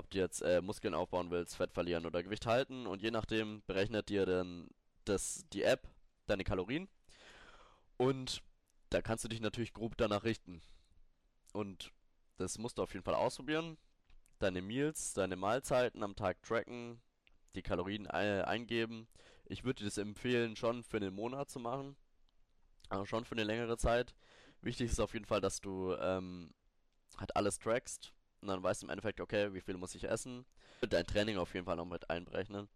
ob 0.00 0.10
du 0.10 0.18
jetzt 0.18 0.40
äh, 0.40 0.62
Muskeln 0.62 0.94
aufbauen 0.94 1.30
willst, 1.30 1.56
Fett 1.56 1.72
verlieren 1.72 2.06
oder 2.06 2.22
Gewicht 2.22 2.46
halten 2.46 2.86
und 2.86 3.02
je 3.02 3.10
nachdem 3.10 3.62
berechnet 3.66 4.08
dir 4.08 4.24
dann 4.24 4.68
das, 5.04 5.44
die 5.52 5.62
App 5.62 5.86
deine 6.26 6.42
Kalorien 6.42 6.88
und 7.98 8.42
da 8.88 9.02
kannst 9.02 9.24
du 9.24 9.28
dich 9.28 9.40
natürlich 9.40 9.74
grob 9.74 9.96
danach 9.98 10.24
richten. 10.24 10.62
Und 11.52 11.92
das 12.38 12.56
musst 12.56 12.78
du 12.78 12.82
auf 12.82 12.94
jeden 12.94 13.04
Fall 13.04 13.14
ausprobieren. 13.14 13.76
Deine 14.38 14.62
Meals, 14.62 15.12
deine 15.12 15.36
Mahlzeiten 15.36 16.02
am 16.02 16.16
Tag 16.16 16.42
tracken, 16.42 17.02
die 17.54 17.62
Kalorien 17.62 18.10
ei- 18.10 18.44
eingeben. 18.44 19.06
Ich 19.44 19.64
würde 19.64 19.80
dir 19.80 19.84
das 19.84 19.98
empfehlen, 19.98 20.56
schon 20.56 20.82
für 20.82 20.96
einen 20.96 21.14
Monat 21.14 21.50
zu 21.50 21.60
machen, 21.60 21.94
also 22.88 23.04
schon 23.04 23.26
für 23.26 23.34
eine 23.34 23.44
längere 23.44 23.76
Zeit. 23.76 24.14
Wichtig 24.62 24.90
ist 24.90 25.00
auf 25.00 25.12
jeden 25.12 25.26
Fall, 25.26 25.42
dass 25.42 25.60
du 25.60 25.94
ähm, 25.96 26.54
halt 27.18 27.36
alles 27.36 27.58
trackst 27.58 28.14
und 28.40 28.48
dann 28.48 28.62
weißt 28.62 28.82
du 28.82 28.86
im 28.86 28.90
Endeffekt, 28.90 29.20
okay, 29.20 29.52
wie 29.52 29.60
viel 29.60 29.76
muss 29.76 29.94
ich 29.94 30.04
essen. 30.04 30.46
Dein 30.80 31.06
Training 31.06 31.36
auf 31.36 31.52
jeden 31.54 31.66
Fall 31.66 31.76
noch 31.76 31.84
mit 31.84 32.08
einberechnen. 32.08 32.68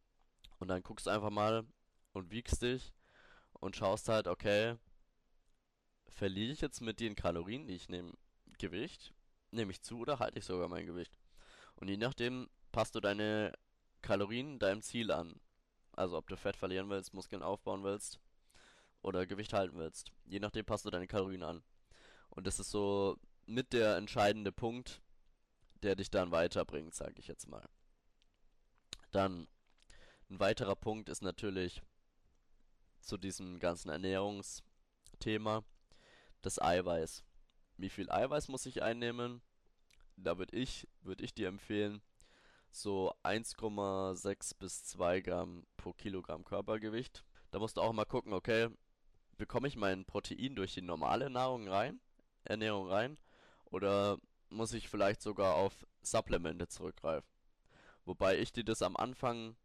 Und 0.58 0.68
dann 0.68 0.82
guckst 0.82 1.06
du 1.06 1.10
einfach 1.10 1.30
mal 1.30 1.66
und 2.12 2.30
wiegst 2.30 2.62
dich 2.62 2.92
und 3.52 3.76
schaust 3.76 4.08
halt, 4.08 4.28
okay, 4.28 4.76
verliere 6.06 6.52
ich 6.52 6.60
jetzt 6.60 6.80
mit 6.80 7.00
den 7.00 7.14
Kalorien, 7.14 7.66
die 7.66 7.74
ich 7.74 7.88
nehme, 7.88 8.12
Gewicht? 8.58 9.14
Nehme 9.50 9.72
ich 9.72 9.82
zu 9.82 9.98
oder 9.98 10.18
halte 10.18 10.38
ich 10.38 10.44
sogar 10.44 10.68
mein 10.68 10.86
Gewicht? 10.86 11.18
Und 11.76 11.88
je 11.88 11.96
nachdem 11.96 12.48
passt 12.72 12.94
du 12.94 13.00
deine 13.00 13.52
Kalorien 14.02 14.58
deinem 14.58 14.82
Ziel 14.82 15.10
an. 15.10 15.40
Also 15.92 16.18
ob 16.18 16.28
du 16.28 16.36
Fett 16.36 16.56
verlieren 16.56 16.90
willst, 16.90 17.14
Muskeln 17.14 17.42
aufbauen 17.42 17.84
willst 17.84 18.20
oder 19.00 19.26
Gewicht 19.26 19.52
halten 19.52 19.78
willst. 19.78 20.12
Je 20.24 20.40
nachdem 20.40 20.64
passt 20.64 20.84
du 20.84 20.90
deine 20.90 21.06
Kalorien 21.06 21.42
an. 21.42 21.62
Und 22.30 22.46
das 22.46 22.58
ist 22.58 22.70
so 22.70 23.16
mit 23.46 23.72
der 23.72 23.96
entscheidende 23.96 24.52
Punkt, 24.52 25.00
der 25.84 25.96
dich 25.96 26.10
dann 26.10 26.32
weiterbringt, 26.32 26.94
sage 26.94 27.14
ich 27.18 27.26
jetzt 27.26 27.48
mal. 27.48 27.68
Dann 29.12 29.46
ein 30.30 30.40
weiterer 30.40 30.74
Punkt 30.74 31.08
ist 31.08 31.22
natürlich 31.22 31.82
zu 33.00 33.18
diesem 33.18 33.60
ganzen 33.60 33.90
Ernährungsthema 33.90 35.62
das 36.42 36.60
Eiweiß. 36.60 37.22
Wie 37.76 37.90
viel 37.90 38.10
Eiweiß 38.10 38.48
muss 38.48 38.66
ich 38.66 38.82
einnehmen? 38.82 39.42
Da 40.16 40.38
würde 40.38 40.56
ich, 40.56 40.88
würde 41.02 41.24
ich 41.24 41.34
dir 41.34 41.48
empfehlen, 41.48 42.00
so 42.70 43.14
1,6 43.22 44.58
bis 44.58 44.84
2 44.84 45.20
Gramm 45.20 45.66
pro 45.76 45.92
Kilogramm 45.92 46.44
Körpergewicht. 46.44 47.24
Da 47.50 47.58
musst 47.58 47.76
du 47.76 47.82
auch 47.82 47.92
mal 47.92 48.04
gucken, 48.04 48.32
okay, 48.32 48.68
bekomme 49.36 49.68
ich 49.68 49.76
mein 49.76 50.04
Protein 50.04 50.56
durch 50.56 50.74
die 50.74 50.82
normale 50.82 51.30
Nahrung 51.30 51.68
rein? 51.68 52.00
Ernährung 52.44 52.88
rein 52.88 53.18
oder 53.66 54.18
muss 54.50 54.72
ich 54.72 54.88
vielleicht 54.88 55.22
sogar 55.22 55.54
auf 55.54 55.86
Supplemente 56.02 56.68
zurückgreifen? 56.68 57.28
Wobei 58.04 58.38
ich 58.38 58.52
dir 58.52 58.64
das 58.64 58.82
am 58.82 58.96
Anfang 58.96 59.56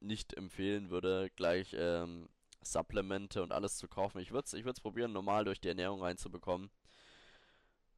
nicht 0.00 0.34
empfehlen 0.34 0.90
würde, 0.90 1.30
gleich 1.36 1.74
ähm, 1.76 2.28
Supplemente 2.62 3.42
und 3.42 3.52
alles 3.52 3.76
zu 3.76 3.88
kaufen. 3.88 4.18
Ich 4.18 4.32
würde 4.32 4.46
es 4.46 4.52
ich 4.52 4.64
probieren, 4.82 5.12
normal 5.12 5.44
durch 5.44 5.60
die 5.60 5.68
Ernährung 5.68 6.02
reinzubekommen. 6.02 6.70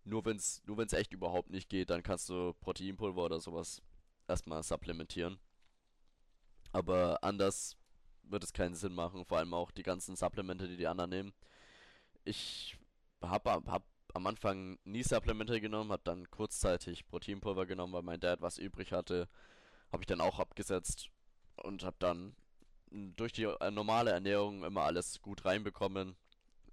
Nur 0.04 0.24
wenn 0.24 0.36
es 0.36 0.62
nur 0.66 0.78
wenn's 0.78 0.92
echt 0.92 1.12
überhaupt 1.12 1.50
nicht 1.50 1.68
geht, 1.68 1.90
dann 1.90 2.02
kannst 2.02 2.28
du 2.28 2.54
Proteinpulver 2.54 3.24
oder 3.24 3.40
sowas 3.40 3.82
erstmal 4.28 4.62
supplementieren. 4.62 5.38
Aber 6.72 7.22
anders 7.22 7.76
wird 8.22 8.44
es 8.44 8.52
keinen 8.52 8.74
Sinn 8.74 8.94
machen, 8.94 9.24
vor 9.24 9.38
allem 9.38 9.54
auch 9.54 9.70
die 9.70 9.82
ganzen 9.82 10.16
Supplemente, 10.16 10.68
die 10.68 10.76
die 10.76 10.86
anderen 10.86 11.10
nehmen. 11.10 11.32
Ich 12.24 12.76
habe 13.22 13.50
hab 13.50 13.66
hab 13.66 13.82
am 14.14 14.26
Anfang 14.26 14.78
nie 14.84 15.02
Supplemente 15.02 15.60
genommen, 15.60 15.92
habe 15.92 16.02
dann 16.04 16.30
kurzzeitig 16.30 17.06
Proteinpulver 17.06 17.66
genommen, 17.66 17.92
weil 17.92 18.02
mein 18.02 18.20
Dad 18.20 18.40
was 18.40 18.58
übrig 18.58 18.92
hatte. 18.92 19.28
Habe 19.92 20.02
ich 20.02 20.06
dann 20.06 20.20
auch 20.20 20.38
abgesetzt 20.38 21.08
und 21.56 21.84
habe 21.84 21.96
dann 21.98 22.34
durch 22.90 23.32
die 23.32 23.44
äh, 23.44 23.70
normale 23.70 24.10
Ernährung 24.10 24.64
immer 24.64 24.82
alles 24.82 25.20
gut 25.22 25.44
reinbekommen. 25.44 26.16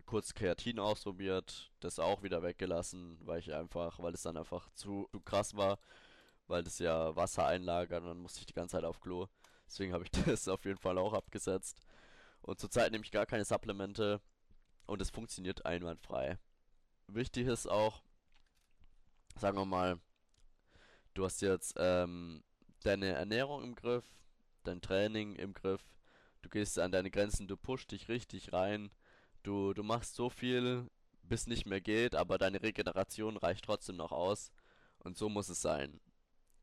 Kurz 0.06 0.34
Kreatin 0.34 0.80
ausprobiert, 0.80 1.72
das 1.80 2.00
auch 2.00 2.24
wieder 2.24 2.42
weggelassen, 2.42 3.20
weil 3.26 3.40
ich 3.40 3.54
einfach, 3.54 4.00
weil 4.00 4.14
es 4.14 4.22
dann 4.22 4.38
einfach 4.38 4.70
zu, 4.74 5.08
zu 5.12 5.20
krass 5.22 5.56
war, 5.58 5.80
weil 6.48 6.64
das 6.64 6.80
ja 6.80 7.16
Wasser 7.16 7.46
einlagert 7.46 8.04
und 8.04 8.10
dann 8.10 8.20
musste 8.20 8.40
ich 8.40 8.46
die 8.46 8.54
ganze 8.54 8.78
Zeit 8.78 8.86
auf 8.86 9.02
Klo. 9.02 9.28
Deswegen 9.68 9.94
habe 9.94 10.06
ich 10.06 10.12
das 10.26 10.48
auf 10.48 10.64
jeden 10.66 10.80
Fall 10.80 10.98
auch 10.98 11.14
abgesetzt. 11.14 11.82
Und 12.42 12.60
zurzeit 12.60 12.92
nehme 12.92 13.04
ich 13.04 13.12
gar 13.12 13.26
keine 13.26 13.44
Supplemente 13.44 14.22
und 14.86 15.02
es 15.02 15.10
funktioniert 15.10 15.66
einwandfrei. 15.66 16.38
Wichtig 17.08 17.48
ist 17.48 17.68
auch, 17.68 18.02
sagen 19.40 19.58
wir 19.58 19.66
mal, 19.66 20.00
du 21.14 21.24
hast 21.24 21.42
jetzt 21.42 21.76
ähm, 21.78 22.44
deine 22.84 23.14
Ernährung 23.14 23.64
im 23.64 23.76
Griff, 23.76 24.06
dein 24.64 24.82
Training 24.82 25.36
im 25.36 25.54
Griff, 25.54 25.82
du 26.42 26.50
gehst 26.50 26.78
an 26.78 26.92
deine 26.92 27.10
Grenzen, 27.10 27.48
du 27.48 27.56
pushst 27.56 27.92
dich 27.92 28.10
richtig 28.10 28.52
rein, 28.52 28.92
du, 29.44 29.74
du 29.74 29.84
machst 29.84 30.16
so 30.16 30.30
viel, 30.30 30.90
bis 31.24 31.48
nicht 31.48 31.66
mehr 31.66 31.82
geht, 31.82 32.14
aber 32.14 32.38
deine 32.38 32.62
Regeneration 32.62 33.38
reicht 33.38 33.66
trotzdem 33.66 33.96
noch 33.96 34.12
aus. 34.12 34.52
Und 35.00 35.18
so 35.18 35.30
muss 35.30 35.50
es 35.50 35.62
sein. 35.62 36.02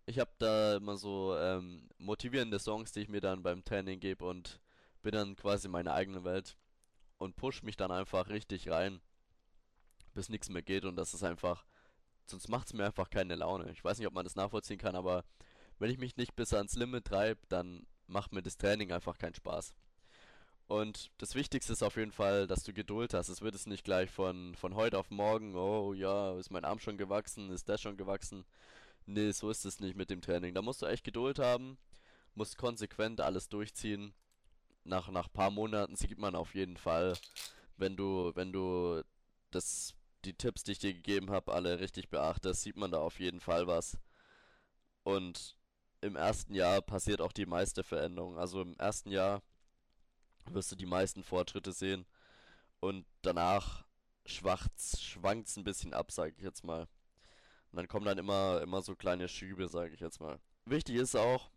Ich 0.06 0.18
habe 0.18 0.32
da 0.38 0.76
immer 0.76 0.98
so 0.98 1.36
ähm, 1.38 1.88
motivierende 1.96 2.58
Songs, 2.58 2.92
die 2.92 3.00
ich 3.00 3.08
mir 3.08 3.20
dann 3.20 3.42
beim 3.42 3.64
Training 3.64 4.00
gebe 4.00 4.26
und 4.26 4.60
bin 5.02 5.12
dann 5.12 5.36
quasi 5.36 5.68
meine 5.68 5.94
eigene 5.94 6.24
Welt 6.24 6.56
und 7.18 7.36
push 7.36 7.62
mich 7.62 7.76
dann 7.76 7.90
einfach 7.90 8.28
richtig 8.28 8.68
rein, 8.68 9.00
bis 10.14 10.28
nichts 10.28 10.48
mehr 10.48 10.62
geht 10.62 10.84
und 10.84 10.96
das 10.96 11.14
ist 11.14 11.24
einfach, 11.24 11.64
sonst 12.26 12.48
macht 12.48 12.68
es 12.68 12.72
mir 12.72 12.86
einfach 12.86 13.10
keine 13.10 13.34
Laune. 13.34 13.70
Ich 13.72 13.84
weiß 13.84 13.98
nicht, 13.98 14.06
ob 14.06 14.14
man 14.14 14.24
das 14.24 14.36
nachvollziehen 14.36 14.78
kann, 14.78 14.96
aber 14.96 15.24
wenn 15.78 15.90
ich 15.90 15.98
mich 15.98 16.16
nicht 16.16 16.36
bis 16.36 16.54
ans 16.54 16.74
Limit 16.76 17.06
treibe, 17.06 17.40
dann 17.48 17.86
macht 18.06 18.32
mir 18.32 18.42
das 18.42 18.56
Training 18.56 18.92
einfach 18.92 19.18
keinen 19.18 19.34
Spaß. 19.34 19.74
Und 20.66 21.10
das 21.18 21.34
Wichtigste 21.34 21.72
ist 21.72 21.82
auf 21.82 21.96
jeden 21.96 22.12
Fall, 22.12 22.46
dass 22.46 22.64
du 22.64 22.72
Geduld 22.72 23.12
hast. 23.12 23.28
Es 23.28 23.42
wird 23.42 23.54
es 23.54 23.66
nicht 23.66 23.84
gleich 23.84 24.10
von, 24.10 24.54
von 24.54 24.74
heute 24.74 24.98
auf 24.98 25.10
morgen, 25.10 25.54
oh 25.54 25.92
ja, 25.92 26.38
ist 26.38 26.50
mein 26.50 26.64
Arm 26.64 26.78
schon 26.78 26.96
gewachsen, 26.96 27.50
ist 27.50 27.68
der 27.68 27.76
schon 27.76 27.96
gewachsen. 27.96 28.44
Nee, 29.06 29.32
so 29.32 29.50
ist 29.50 29.66
es 29.66 29.80
nicht 29.80 29.96
mit 29.96 30.08
dem 30.08 30.22
Training. 30.22 30.54
Da 30.54 30.62
musst 30.62 30.80
du 30.80 30.86
echt 30.86 31.04
Geduld 31.04 31.38
haben, 31.38 31.76
musst 32.34 32.56
konsequent 32.56 33.20
alles 33.20 33.48
durchziehen. 33.48 34.14
Nach, 34.84 35.10
nach 35.10 35.30
paar 35.32 35.50
Monaten 35.50 35.96
sieht 35.96 36.18
man 36.18 36.34
auf 36.34 36.54
jeden 36.54 36.76
Fall, 36.78 37.14
wenn 37.76 37.96
du, 37.96 38.32
wenn 38.34 38.52
du 38.52 39.02
das, 39.50 39.94
die 40.24 40.34
Tipps, 40.34 40.62
die 40.64 40.72
ich 40.72 40.78
dir 40.78 40.94
gegeben 40.94 41.30
habe, 41.30 41.52
alle 41.52 41.80
richtig 41.80 42.08
beachtest, 42.08 42.62
sieht 42.62 42.76
man 42.76 42.90
da 42.90 42.98
auf 42.98 43.20
jeden 43.20 43.40
Fall 43.40 43.66
was. 43.66 43.98
Und 45.02 45.56
im 46.00 46.16
ersten 46.16 46.54
Jahr 46.54 46.82
passiert 46.82 47.20
auch 47.20 47.32
die 47.32 47.46
meiste 47.46 47.82
Veränderung. 47.82 48.38
Also 48.38 48.62
im 48.62 48.76
ersten 48.78 49.10
Jahr 49.10 49.42
wirst 50.50 50.72
du 50.72 50.76
die 50.76 50.86
meisten 50.86 51.22
Fortschritte 51.22 51.72
sehen. 51.72 52.06
Und 52.80 53.06
danach 53.22 53.84
schwankt's, 54.26 55.02
schwankt's 55.02 55.56
ein 55.56 55.64
bisschen 55.64 55.94
ab, 55.94 56.10
sage 56.10 56.34
ich 56.36 56.42
jetzt 56.42 56.64
mal. 56.64 56.88
Und 57.70 57.76
dann 57.76 57.88
kommen 57.88 58.06
dann 58.06 58.18
immer, 58.18 58.60
immer 58.62 58.82
so 58.82 58.94
kleine 58.94 59.28
Schübe, 59.28 59.68
sage 59.68 59.94
ich 59.94 60.00
jetzt 60.00 60.20
mal. 60.20 60.38
Wichtig 60.64 60.96
ist 60.96 61.16
auch, 61.16 61.50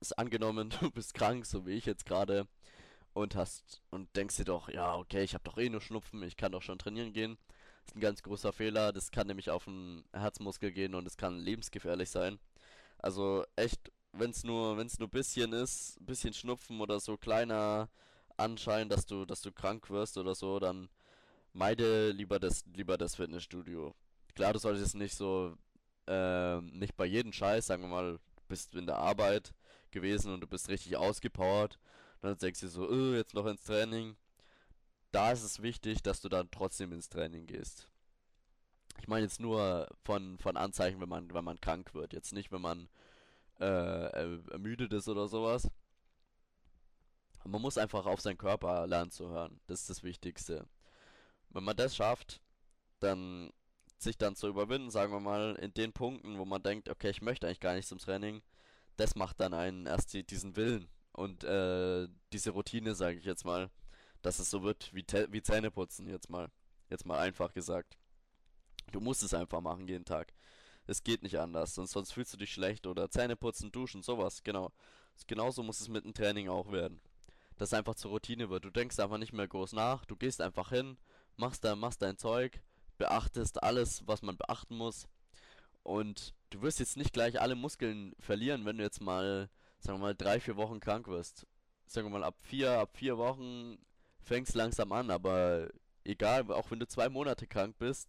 ist 0.00 0.18
angenommen, 0.18 0.70
du 0.80 0.90
bist 0.90 1.14
krank, 1.14 1.46
so 1.46 1.66
wie 1.66 1.72
ich 1.72 1.86
jetzt 1.86 2.06
gerade, 2.06 2.46
und 3.18 3.34
hast 3.36 3.82
und 3.90 4.14
denkst 4.16 4.36
dir 4.36 4.44
doch, 4.44 4.68
ja, 4.68 4.94
okay, 4.94 5.22
ich 5.22 5.34
habe 5.34 5.44
doch 5.44 5.58
eh 5.58 5.68
nur 5.68 5.80
Schnupfen, 5.80 6.22
ich 6.22 6.36
kann 6.36 6.52
doch 6.52 6.62
schon 6.62 6.78
trainieren 6.78 7.12
gehen. 7.12 7.36
Das 7.84 7.92
ist 7.92 7.96
ein 7.96 8.00
ganz 8.00 8.22
großer 8.22 8.52
Fehler, 8.52 8.92
das 8.92 9.10
kann 9.10 9.26
nämlich 9.26 9.50
auf 9.50 9.64
den 9.64 10.04
Herzmuskel 10.12 10.72
gehen 10.72 10.94
und 10.94 11.06
es 11.06 11.16
kann 11.16 11.38
lebensgefährlich 11.38 12.10
sein. 12.10 12.38
Also 12.98 13.44
echt, 13.56 13.92
wenn 14.12 14.30
es 14.30 14.44
nur, 14.44 14.76
wenn 14.76 14.86
es 14.86 14.98
nur 14.98 15.08
bisschen 15.08 15.52
ist, 15.52 15.98
bisschen 16.00 16.32
Schnupfen 16.32 16.80
oder 16.80 17.00
so 17.00 17.16
kleiner 17.16 17.88
Anschein, 18.36 18.88
dass 18.88 19.06
du, 19.06 19.24
dass 19.24 19.42
du 19.42 19.52
krank 19.52 19.90
wirst 19.90 20.16
oder 20.18 20.34
so, 20.34 20.58
dann 20.58 20.88
meide 21.52 22.10
lieber 22.10 22.38
das, 22.38 22.64
lieber 22.74 22.98
das 22.98 23.16
Fitnessstudio. 23.16 23.94
Klar, 24.34 24.52
du 24.52 24.58
solltest 24.60 24.94
nicht 24.94 25.16
so, 25.16 25.56
äh, 26.06 26.60
nicht 26.60 26.96
bei 26.96 27.06
jedem 27.06 27.32
Scheiß, 27.32 27.66
sagen 27.66 27.82
wir 27.82 27.88
mal, 27.88 28.18
bist 28.48 28.74
in 28.74 28.86
der 28.86 28.98
Arbeit 28.98 29.52
gewesen 29.90 30.32
und 30.32 30.40
du 30.40 30.46
bist 30.46 30.68
richtig 30.68 30.96
ausgepowert. 30.96 31.78
Dann 32.20 32.36
denkst 32.36 32.60
du 32.60 32.68
so, 32.68 32.88
oh, 32.88 33.14
jetzt 33.14 33.34
noch 33.34 33.46
ins 33.46 33.62
Training. 33.62 34.16
Da 35.12 35.32
ist 35.32 35.42
es 35.42 35.62
wichtig, 35.62 36.02
dass 36.02 36.20
du 36.20 36.28
dann 36.28 36.50
trotzdem 36.50 36.92
ins 36.92 37.08
Training 37.08 37.46
gehst. 37.46 37.88
Ich 39.00 39.08
meine 39.08 39.24
jetzt 39.24 39.40
nur 39.40 39.88
von, 40.04 40.38
von 40.38 40.56
Anzeichen, 40.56 41.00
wenn 41.00 41.08
man, 41.08 41.32
wenn 41.32 41.44
man 41.44 41.60
krank 41.60 41.94
wird. 41.94 42.12
Jetzt 42.12 42.32
nicht, 42.32 42.50
wenn 42.50 42.60
man 42.60 42.88
äh, 43.60 44.40
ermüdet 44.50 44.92
ist 44.92 45.08
oder 45.08 45.28
sowas. 45.28 45.70
Man 47.44 47.62
muss 47.62 47.78
einfach 47.78 48.06
auf 48.06 48.20
seinen 48.20 48.38
Körper 48.38 48.86
lernen 48.86 49.10
zu 49.10 49.28
hören. 49.28 49.60
Das 49.66 49.80
ist 49.80 49.90
das 49.90 50.02
Wichtigste. 50.02 50.66
Wenn 51.50 51.64
man 51.64 51.76
das 51.76 51.96
schafft, 51.96 52.42
dann 53.00 53.52
sich 53.96 54.18
dann 54.18 54.36
zu 54.36 54.48
überwinden, 54.48 54.90
sagen 54.90 55.12
wir 55.12 55.20
mal, 55.20 55.56
in 55.56 55.72
den 55.72 55.92
Punkten, 55.92 56.38
wo 56.38 56.44
man 56.44 56.62
denkt, 56.62 56.88
okay, 56.88 57.10
ich 57.10 57.22
möchte 57.22 57.46
eigentlich 57.46 57.60
gar 57.60 57.74
nicht 57.74 57.88
zum 57.88 57.98
Training, 57.98 58.42
das 58.96 59.14
macht 59.14 59.40
dann 59.40 59.54
einen 59.54 59.86
erst 59.86 60.12
die, 60.12 60.24
diesen 60.24 60.56
Willen 60.56 60.88
und 61.12 61.44
äh, 61.44 62.08
diese 62.32 62.50
Routine, 62.50 62.94
sage 62.94 63.18
ich 63.18 63.24
jetzt 63.24 63.44
mal, 63.44 63.70
dass 64.22 64.38
es 64.38 64.50
so 64.50 64.62
wird 64.62 64.94
wie, 64.94 65.04
wie 65.30 65.42
Zähneputzen, 65.42 66.08
jetzt 66.08 66.30
mal, 66.30 66.50
jetzt 66.90 67.06
mal 67.06 67.18
einfach 67.18 67.52
gesagt. 67.52 67.98
Du 68.92 69.00
musst 69.00 69.22
es 69.22 69.34
einfach 69.34 69.60
machen 69.60 69.88
jeden 69.88 70.04
Tag. 70.04 70.32
Es 70.86 71.04
geht 71.04 71.22
nicht 71.22 71.38
anders, 71.38 71.74
sonst, 71.74 71.92
sonst 71.92 72.12
fühlst 72.12 72.32
du 72.32 72.38
dich 72.38 72.52
schlecht 72.52 72.86
oder 72.86 73.10
Zähne 73.10 73.36
putzen, 73.36 73.70
duschen, 73.70 74.02
sowas, 74.02 74.42
genau. 74.42 74.72
Genauso 75.26 75.62
muss 75.62 75.80
es 75.80 75.88
mit 75.88 76.04
dem 76.04 76.14
Training 76.14 76.48
auch 76.48 76.72
werden. 76.72 77.00
Dass 77.56 77.70
es 77.70 77.74
einfach 77.74 77.96
zur 77.96 78.12
Routine 78.12 78.48
wird. 78.48 78.64
Du 78.64 78.70
denkst 78.70 78.98
einfach 78.98 79.18
nicht 79.18 79.32
mehr 79.32 79.48
groß 79.48 79.72
nach, 79.72 80.04
du 80.04 80.16
gehst 80.16 80.40
einfach 80.40 80.70
hin, 80.70 80.96
machst, 81.36 81.64
da, 81.64 81.76
machst 81.76 82.00
dein 82.02 82.16
Zeug, 82.16 82.62
beachtest 82.96 83.62
alles, 83.62 84.06
was 84.06 84.22
man 84.22 84.36
beachten 84.36 84.76
muss. 84.76 85.08
Und 85.82 86.34
du 86.50 86.62
wirst 86.62 86.80
jetzt 86.80 86.96
nicht 86.96 87.12
gleich 87.12 87.40
alle 87.40 87.54
Muskeln 87.54 88.14
verlieren, 88.18 88.64
wenn 88.64 88.78
du 88.78 88.84
jetzt 88.84 89.00
mal, 89.00 89.50
sagen 89.78 89.98
wir 89.98 90.06
mal, 90.06 90.14
drei, 90.14 90.40
vier 90.40 90.56
Wochen 90.56 90.80
krank 90.80 91.08
wirst. 91.08 91.46
Sagen 91.86 92.06
wir 92.06 92.18
mal, 92.18 92.24
ab 92.24 92.36
vier, 92.42 92.72
ab 92.72 92.96
vier 92.96 93.16
Wochen 93.18 93.78
fängst 94.20 94.54
langsam 94.54 94.92
an, 94.92 95.10
aber 95.10 95.68
egal, 96.04 96.50
auch 96.52 96.70
wenn 96.70 96.80
du 96.80 96.86
zwei 96.86 97.08
Monate 97.08 97.46
krank 97.46 97.76
bist, 97.78 98.08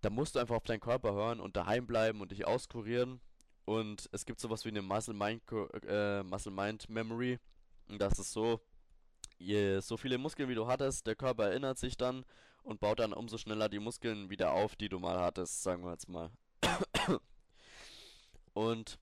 da 0.00 0.10
musst 0.10 0.34
du 0.34 0.38
einfach 0.38 0.56
auf 0.56 0.64
deinen 0.64 0.80
Körper 0.80 1.14
hören 1.14 1.40
und 1.40 1.56
daheim 1.56 1.86
bleiben 1.86 2.20
und 2.20 2.30
dich 2.30 2.46
auskurieren. 2.46 3.20
Und 3.64 4.10
es 4.12 4.26
gibt 4.26 4.40
sowas 4.40 4.64
wie 4.66 4.68
eine 4.68 4.82
Muscle 4.82 5.14
Mind, 5.14 5.42
äh, 5.86 6.22
Muscle 6.22 6.52
Mind 6.52 6.90
Memory. 6.90 7.38
Und 7.88 7.98
das 8.00 8.18
ist 8.18 8.32
so, 8.32 8.60
je 9.38 9.80
so 9.80 9.96
viele 9.96 10.18
Muskeln 10.18 10.50
wie 10.50 10.54
du 10.54 10.66
hattest, 10.66 11.06
der 11.06 11.16
Körper 11.16 11.44
erinnert 11.44 11.78
sich 11.78 11.96
dann 11.96 12.26
und 12.62 12.80
baut 12.80 12.98
dann 12.98 13.14
umso 13.14 13.38
schneller 13.38 13.70
die 13.70 13.78
Muskeln 13.78 14.28
wieder 14.28 14.52
auf, 14.52 14.76
die 14.76 14.90
du 14.90 14.98
mal 14.98 15.18
hattest, 15.18 15.62
sagen 15.62 15.84
wir 15.84 15.92
jetzt 15.92 16.08
mal. 16.08 16.30
und 18.52 18.98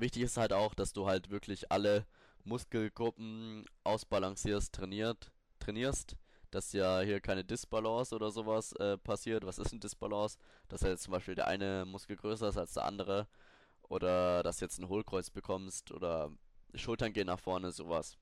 wichtig 0.00 0.22
ist 0.22 0.36
halt 0.36 0.52
auch, 0.52 0.74
dass 0.74 0.92
du 0.92 1.06
halt 1.06 1.30
wirklich 1.30 1.70
alle 1.72 2.06
Muskelgruppen 2.44 3.64
ausbalancierst, 3.84 4.72
trainiert, 4.72 5.32
trainierst 5.58 6.16
dass 6.54 6.72
ja 6.72 7.00
hier 7.00 7.20
keine 7.20 7.44
Disbalance 7.44 8.14
oder 8.14 8.30
sowas 8.30 8.72
äh, 8.74 8.96
passiert. 8.96 9.44
Was 9.44 9.58
ist 9.58 9.72
ein 9.72 9.80
Disbalance? 9.80 10.38
Dass 10.68 10.82
ja 10.82 10.88
jetzt 10.90 11.02
zum 11.02 11.12
Beispiel 11.12 11.34
der 11.34 11.48
eine 11.48 11.84
Muskel 11.84 12.16
größer 12.16 12.48
ist 12.48 12.56
als 12.56 12.74
der 12.74 12.84
andere. 12.84 13.26
Oder 13.82 14.42
dass 14.42 14.60
jetzt 14.60 14.78
ein 14.78 14.88
Hohlkreuz 14.88 15.30
bekommst 15.30 15.90
oder 15.90 16.30
Schultern 16.74 17.12
gehen 17.12 17.26
nach 17.26 17.40
vorne, 17.40 17.72
sowas. 17.72 18.16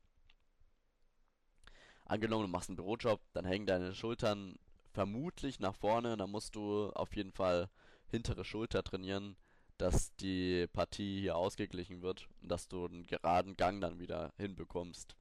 Angenommen, 2.07 2.45
du 2.45 2.49
machst 2.49 2.69
einen 2.71 2.77
Bürojob, 2.77 3.21
dann 3.33 3.45
hängen 3.45 3.67
deine 3.67 3.95
Schultern 3.95 4.57
vermutlich 4.93 5.61
nach 5.61 5.77
vorne. 5.77 6.17
Dann 6.17 6.31
musst 6.31 6.57
du 6.57 6.91
auf 6.95 7.15
jeden 7.15 7.33
Fall 7.33 7.69
hintere 8.07 8.45
Schulter 8.45 8.83
trainieren, 8.83 9.37
dass 9.79 10.15
die 10.17 10.67
Partie 10.69 11.21
hier 11.21 11.37
ausgeglichen 11.37 12.03
wird 12.03 12.29
und 12.41 12.49
dass 12.49 12.69
du 12.69 12.87
einen 12.87 13.07
geraden 13.07 13.57
Gang 13.57 13.81
dann 13.81 13.99
wieder 13.99 14.33
hinbekommst. 14.37 15.17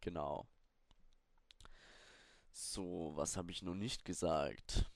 Genau. 0.00 0.46
So, 2.52 3.12
was 3.14 3.36
habe 3.36 3.50
ich 3.50 3.62
noch 3.62 3.74
nicht 3.74 4.04
gesagt? 4.04 4.90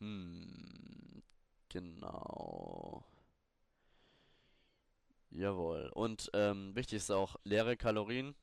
Hm, 0.00 1.22
genau. 1.68 3.04
Jawohl. 5.30 5.90
Und 5.94 6.30
ähm, 6.34 6.74
wichtig 6.74 6.96
ist 6.96 7.10
auch 7.10 7.36
leere 7.44 7.76
Kalorien. 7.76 8.34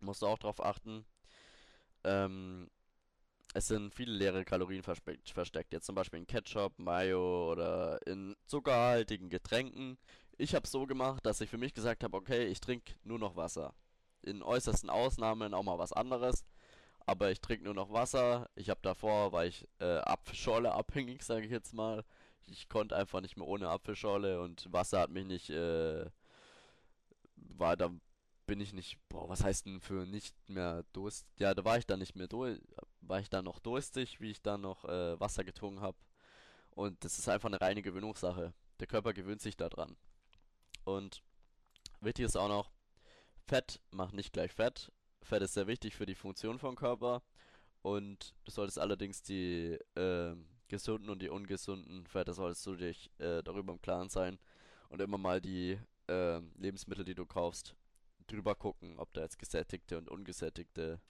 Musst 0.00 0.22
du 0.22 0.26
auch 0.26 0.38
drauf 0.38 0.62
achten. 0.62 1.06
Ähm, 2.04 2.70
es 3.58 3.66
sind 3.68 3.92
viele 3.92 4.12
leere 4.12 4.44
Kalorien 4.44 4.82
versteckt. 4.82 5.72
Jetzt 5.72 5.86
zum 5.86 5.96
Beispiel 5.96 6.20
in 6.20 6.26
Ketchup, 6.26 6.78
Mayo 6.78 7.50
oder 7.50 7.98
in 8.06 8.36
zuckerhaltigen 8.46 9.30
Getränken. 9.30 9.98
Ich 10.36 10.54
habe 10.54 10.66
so 10.68 10.86
gemacht, 10.86 11.26
dass 11.26 11.40
ich 11.40 11.50
für 11.50 11.58
mich 11.58 11.74
gesagt 11.74 12.04
habe, 12.04 12.16
okay, 12.16 12.46
ich 12.46 12.60
trinke 12.60 12.94
nur 13.02 13.18
noch 13.18 13.34
Wasser. 13.34 13.74
In 14.22 14.42
äußersten 14.44 14.90
Ausnahmen 14.90 15.54
auch 15.54 15.64
mal 15.64 15.78
was 15.78 15.92
anderes. 15.92 16.44
Aber 17.04 17.32
ich 17.32 17.40
trinke 17.40 17.64
nur 17.64 17.74
noch 17.74 17.92
Wasser. 17.92 18.48
Ich 18.54 18.70
habe 18.70 18.80
davor, 18.82 19.32
war 19.32 19.44
ich 19.44 19.66
äh, 19.80 19.98
Apfelschorle 19.98 20.72
abhängig, 20.72 21.24
sage 21.24 21.44
ich 21.44 21.50
jetzt 21.50 21.74
mal. 21.74 22.04
Ich 22.46 22.68
konnte 22.68 22.94
einfach 22.94 23.20
nicht 23.20 23.36
mehr 23.36 23.48
ohne 23.48 23.68
Apfelschorle 23.70 24.40
und 24.40 24.72
Wasser 24.72 25.00
hat 25.00 25.10
mich 25.10 25.26
nicht, 25.26 25.50
äh, 25.50 26.06
war 27.34 27.76
da 27.76 27.90
bin 28.48 28.62
ich 28.62 28.72
nicht, 28.72 28.98
boah, 29.10 29.28
was 29.28 29.44
heißt 29.44 29.66
denn 29.66 29.78
für 29.78 30.06
nicht 30.06 30.34
mehr 30.48 30.82
Durst? 30.94 31.26
Ja, 31.38 31.54
da 31.54 31.66
war 31.66 31.76
ich 31.76 31.86
dann 31.86 31.98
nicht 31.98 32.16
mehr 32.16 32.28
durch, 32.28 32.58
war 33.02 33.20
ich 33.20 33.28
dann 33.28 33.44
noch 33.44 33.58
durstig, 33.58 34.20
wie 34.20 34.30
ich 34.30 34.40
dann 34.40 34.62
noch 34.62 34.86
äh, 34.86 35.20
Wasser 35.20 35.44
getrunken 35.44 35.82
habe. 35.82 35.98
Und 36.70 37.04
das 37.04 37.18
ist 37.18 37.28
einfach 37.28 37.50
eine 37.50 37.60
reine 37.60 37.82
Gewöhnungssache. 37.82 38.54
Der 38.80 38.86
Körper 38.86 39.12
gewöhnt 39.12 39.42
sich 39.42 39.58
daran. 39.58 39.98
Und 40.84 41.22
wichtig 42.00 42.24
ist 42.24 42.36
auch 42.36 42.48
noch, 42.48 42.72
Fett 43.46 43.82
macht 43.90 44.14
nicht 44.14 44.32
gleich 44.32 44.54
Fett. 44.54 44.90
Fett 45.20 45.42
ist 45.42 45.52
sehr 45.52 45.66
wichtig 45.66 45.94
für 45.94 46.06
die 46.06 46.14
Funktion 46.14 46.58
vom 46.58 46.74
Körper. 46.74 47.22
Und 47.82 48.34
du 48.46 48.50
solltest 48.50 48.78
allerdings 48.78 49.22
die 49.22 49.78
äh, 49.94 50.34
gesunden 50.68 51.10
und 51.10 51.20
die 51.20 51.28
ungesunden 51.28 52.06
Fette 52.06 52.32
solltest 52.32 52.64
du 52.64 52.76
dich 52.76 53.10
äh, 53.18 53.42
darüber 53.42 53.74
im 53.74 53.82
Klaren 53.82 54.08
sein. 54.08 54.38
Und 54.88 55.02
immer 55.02 55.18
mal 55.18 55.42
die 55.42 55.78
äh, 56.08 56.40
Lebensmittel, 56.56 57.04
die 57.04 57.14
du 57.14 57.26
kaufst, 57.26 57.74
drüber 58.28 58.54
gucken, 58.54 58.98
ob 58.98 59.12
da 59.12 59.22
jetzt 59.22 59.38
gesättigte 59.38 59.98
und 59.98 60.08
ungesättigte, 60.08 61.00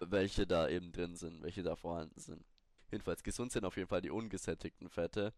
welche 0.00 0.46
da 0.46 0.68
eben 0.68 0.92
drin 0.92 1.16
sind, 1.16 1.42
welche 1.42 1.62
da 1.62 1.76
vorhanden 1.76 2.20
sind. 2.20 2.44
Jedenfalls 2.90 3.22
gesund 3.22 3.52
sind 3.52 3.64
auf 3.64 3.76
jeden 3.76 3.88
Fall 3.88 4.02
die 4.02 4.10
ungesättigten 4.10 4.88
Fette 4.88 5.32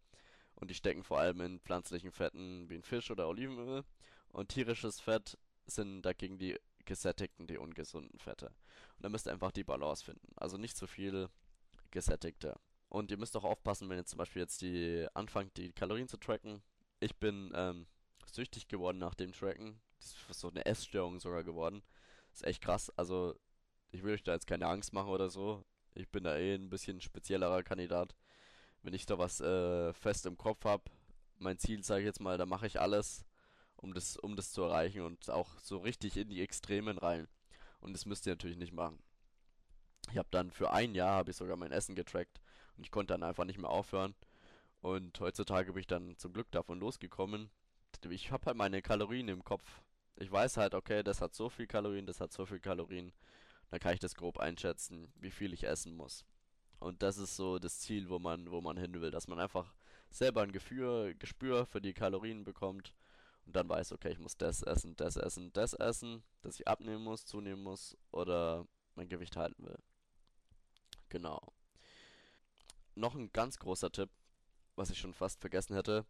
und 0.55 0.69
die 0.69 0.75
stecken 0.75 1.03
vor 1.03 1.19
allem 1.19 1.41
in 1.41 1.59
pflanzlichen 1.59 2.11
Fetten 2.11 2.69
wie 2.69 2.75
in 2.75 2.83
Fisch 2.83 3.11
oder 3.11 3.27
Olivenöl 3.27 3.83
und 4.29 4.49
tierisches 4.49 4.99
Fett 4.99 5.37
sind 5.65 6.01
dagegen 6.01 6.37
die 6.37 6.57
gesättigten, 6.85 7.47
die 7.47 7.57
ungesunden 7.57 8.19
Fette. 8.19 8.47
Und 8.47 9.03
da 9.03 9.09
müsst 9.09 9.27
ihr 9.27 9.31
einfach 9.31 9.51
die 9.51 9.63
Balance 9.63 10.03
finden. 10.03 10.27
Also 10.35 10.57
nicht 10.57 10.75
zu 10.75 10.87
viel 10.87 11.29
gesättigte. 11.91 12.59
Und 12.89 13.11
ihr 13.11 13.17
müsst 13.17 13.37
auch 13.37 13.43
aufpassen, 13.43 13.87
wenn 13.89 13.99
ihr 13.99 14.05
zum 14.05 14.17
Beispiel 14.17 14.41
jetzt 14.41 14.61
die 14.61 15.07
anfangt, 15.13 15.55
die 15.57 15.71
Kalorien 15.71 16.07
zu 16.07 16.17
tracken. 16.17 16.61
Ich 16.99 17.15
bin 17.15 17.51
ähm, 17.55 17.85
süchtig 18.25 18.67
geworden 18.67 18.97
nach 18.97 19.13
dem 19.13 19.31
Tracken. 19.31 19.79
Das 19.99 20.15
ist 20.29 20.39
so 20.39 20.49
eine 20.49 20.65
Essstörung 20.65 21.19
sogar 21.19 21.43
geworden. 21.43 21.83
ist 22.33 22.45
echt 22.45 22.61
krass. 22.61 22.89
Also, 22.97 23.35
ich 23.91 24.03
will 24.03 24.13
euch 24.13 24.23
da 24.23 24.33
jetzt 24.33 24.47
keine 24.47 24.67
Angst 24.67 24.93
machen 24.93 25.09
oder 25.09 25.29
so. 25.29 25.63
Ich 25.93 26.09
bin 26.09 26.23
da 26.23 26.37
eh 26.37 26.55
ein 26.55 26.69
bisschen 26.69 27.01
speziellerer 27.01 27.63
Kandidat. 27.63 28.15
Wenn 28.81 28.93
ich 28.93 29.05
da 29.05 29.17
was 29.17 29.41
äh, 29.41 29.93
fest 29.93 30.25
im 30.25 30.37
Kopf 30.37 30.63
habe, 30.65 30.83
mein 31.37 31.57
Ziel, 31.57 31.83
sage 31.83 32.01
ich 32.01 32.05
jetzt 32.05 32.21
mal, 32.21 32.37
da 32.37 32.45
mache 32.45 32.67
ich 32.67 32.79
alles, 32.79 33.25
um 33.75 33.93
das, 33.93 34.17
um 34.17 34.35
das 34.35 34.51
zu 34.51 34.63
erreichen 34.63 35.01
und 35.01 35.29
auch 35.29 35.57
so 35.59 35.77
richtig 35.77 36.17
in 36.17 36.29
die 36.29 36.41
Extremen 36.41 36.97
rein. 36.97 37.27
Und 37.81 37.93
das 37.93 38.05
müsst 38.05 38.25
ihr 38.25 38.33
natürlich 38.33 38.57
nicht 38.57 38.73
machen. 38.73 38.99
Ich 40.11 40.17
habe 40.17 40.29
dann 40.31 40.51
für 40.51 40.71
ein 40.71 40.95
Jahr 40.95 41.15
habe 41.15 41.31
ich 41.31 41.37
sogar 41.37 41.55
mein 41.55 41.71
Essen 41.71 41.95
getrackt 41.95 42.41
und 42.77 42.83
ich 42.83 42.91
konnte 42.91 43.13
dann 43.13 43.23
einfach 43.23 43.45
nicht 43.45 43.59
mehr 43.59 43.69
aufhören. 43.69 44.15
Und 44.81 45.19
heutzutage 45.19 45.73
bin 45.73 45.81
ich 45.81 45.87
dann 45.87 46.17
zum 46.17 46.33
Glück 46.33 46.49
davon 46.51 46.79
losgekommen. 46.79 47.49
Ich 48.09 48.31
habe 48.31 48.45
halt 48.45 48.57
meine 48.57 48.81
Kalorien 48.81 49.27
im 49.27 49.43
Kopf. 49.43 49.81
Ich 50.19 50.31
weiß 50.31 50.57
halt, 50.57 50.75
okay, 50.75 51.01
das 51.01 51.21
hat 51.21 51.33
so 51.33 51.49
viel 51.49 51.65
Kalorien, 51.65 52.05
das 52.05 52.19
hat 52.19 52.33
so 52.33 52.45
viel 52.45 52.59
Kalorien. 52.59 53.13
Dann 53.71 53.79
kann 53.79 53.93
ich 53.93 54.01
das 54.01 54.15
grob 54.15 54.37
einschätzen, 54.37 55.11
wie 55.15 55.31
viel 55.31 55.53
ich 55.53 55.63
essen 55.63 55.95
muss. 55.95 56.25
Und 56.79 57.01
das 57.03 57.17
ist 57.17 57.37
so 57.37 57.57
das 57.57 57.79
Ziel, 57.79 58.09
wo 58.09 58.19
man, 58.19 58.51
wo 58.51 58.59
man 58.61 58.77
hin 58.77 58.99
will, 59.01 59.11
dass 59.11 59.27
man 59.27 59.39
einfach 59.39 59.73
selber 60.11 60.41
ein 60.41 60.51
Gefühl, 60.51 61.15
Gespür 61.15 61.65
für 61.65 61.81
die 61.81 61.93
Kalorien 61.93 62.43
bekommt 62.43 62.93
und 63.45 63.55
dann 63.55 63.69
weiß, 63.69 63.93
okay, 63.93 64.11
ich 64.11 64.19
muss 64.19 64.37
das 64.37 64.61
essen, 64.61 64.95
das 64.97 65.15
essen, 65.15 65.53
das 65.53 65.73
essen, 65.73 66.23
dass 66.41 66.59
ich 66.59 66.67
abnehmen 66.67 67.03
muss, 67.03 67.25
zunehmen 67.25 67.63
muss 67.63 67.97
oder 68.11 68.67
mein 68.95 69.09
Gewicht 69.09 69.37
halten 69.37 69.65
will. 69.65 69.79
Genau. 71.09 71.41
Noch 72.95 73.15
ein 73.15 73.31
ganz 73.31 73.57
großer 73.57 73.91
Tipp, 73.91 74.09
was 74.75 74.89
ich 74.89 74.99
schon 74.99 75.13
fast 75.13 75.39
vergessen 75.39 75.75
hätte. 75.75 76.05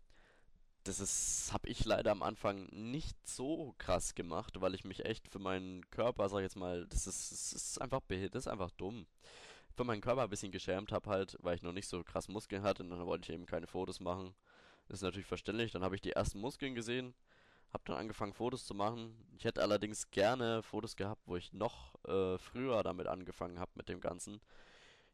Das 0.83 0.99
ist, 0.99 1.51
habe 1.51 1.67
ich 1.67 1.85
leider 1.85 2.11
am 2.11 2.23
Anfang 2.23 2.67
nicht 2.71 3.17
so 3.27 3.75
krass 3.77 4.15
gemacht, 4.15 4.61
weil 4.61 4.73
ich 4.73 4.85
mich 4.85 5.05
echt 5.05 5.27
für 5.27 5.39
meinen 5.39 5.87
Körper, 5.91 6.29
sag 6.29 6.39
ich 6.39 6.43
jetzt 6.43 6.55
mal, 6.55 6.87
das 6.87 7.05
ist, 7.05 7.31
das 7.31 7.53
ist 7.53 7.81
einfach 7.81 7.99
behindert, 8.01 8.35
das 8.35 8.43
ist 8.45 8.51
einfach 8.51 8.71
dumm. 8.71 9.05
Für 9.75 9.83
meinen 9.83 10.01
Körper 10.01 10.23
ein 10.23 10.29
bisschen 10.29 10.51
geschämt 10.51 10.91
habe 10.91 11.09
halt, 11.09 11.37
weil 11.41 11.55
ich 11.55 11.63
noch 11.63 11.73
nicht 11.73 11.87
so 11.87 12.03
krass 12.03 12.27
Muskeln 12.27 12.63
hatte 12.63 12.83
und 12.83 12.89
dann 12.89 13.05
wollte 13.05 13.29
ich 13.29 13.35
eben 13.35 13.45
keine 13.45 13.67
Fotos 13.67 13.99
machen. 13.99 14.33
Das 14.87 14.99
ist 14.99 15.03
natürlich 15.03 15.27
verständlich. 15.27 15.71
Dann 15.71 15.83
habe 15.83 15.95
ich 15.95 16.01
die 16.01 16.13
ersten 16.13 16.39
Muskeln 16.39 16.75
gesehen, 16.75 17.13
habe 17.71 17.83
dann 17.85 17.97
angefangen 17.97 18.33
Fotos 18.33 18.65
zu 18.65 18.73
machen. 18.73 19.15
Ich 19.37 19.45
hätte 19.45 19.61
allerdings 19.61 20.09
gerne 20.09 20.63
Fotos 20.63 20.95
gehabt, 20.95 21.21
wo 21.27 21.35
ich 21.35 21.53
noch 21.53 21.93
äh, 22.05 22.37
früher 22.39 22.81
damit 22.83 23.07
angefangen 23.07 23.59
habe 23.59 23.71
mit 23.75 23.87
dem 23.87 23.99
Ganzen. 23.99 24.41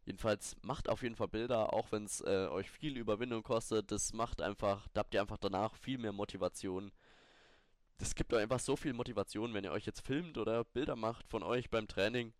Jedenfalls 0.05 0.55
macht 0.61 0.87
auf 0.87 1.01
jeden 1.01 1.15
Fall 1.15 1.27
Bilder, 1.27 1.73
auch 1.73 1.91
wenn 1.91 2.05
es 2.05 2.21
äh, 2.21 2.47
euch 2.51 2.69
viel 2.69 2.95
Überwindung 2.97 3.41
kostet. 3.41 3.91
Das 3.91 4.13
macht 4.13 4.41
einfach, 4.41 4.87
da 4.93 4.99
habt 4.99 5.13
ihr 5.15 5.21
einfach 5.21 5.37
danach 5.37 5.75
viel 5.75 5.97
mehr 5.97 6.11
Motivation. 6.11 6.91
Das 7.97 8.13
gibt 8.13 8.33
euch 8.33 8.43
einfach 8.43 8.59
so 8.59 8.75
viel 8.75 8.93
Motivation, 8.93 9.53
wenn 9.53 9.63
ihr 9.63 9.71
euch 9.71 9.85
jetzt 9.85 10.05
filmt 10.05 10.37
oder 10.37 10.63
Bilder 10.63 10.95
macht 10.95 11.27
von 11.27 11.41
euch 11.41 11.69
beim 11.71 11.87
Training. 11.87 12.33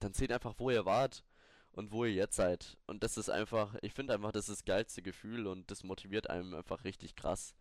Dann 0.00 0.14
seht 0.14 0.32
einfach, 0.32 0.54
wo 0.56 0.70
ihr 0.70 0.86
wart 0.86 1.24
und 1.72 1.92
wo 1.92 2.04
ihr 2.04 2.12
jetzt 2.12 2.36
seid. 2.36 2.78
Und 2.86 3.02
das 3.02 3.18
ist 3.18 3.28
einfach, 3.28 3.74
ich 3.82 3.92
finde 3.92 4.14
einfach, 4.14 4.32
das 4.32 4.48
ist 4.48 4.60
das 4.60 4.64
geilste 4.64 5.02
Gefühl 5.02 5.46
und 5.46 5.70
das 5.70 5.84
motiviert 5.84 6.30
einem 6.30 6.54
einfach 6.54 6.84
richtig 6.84 7.16
krass. 7.16 7.54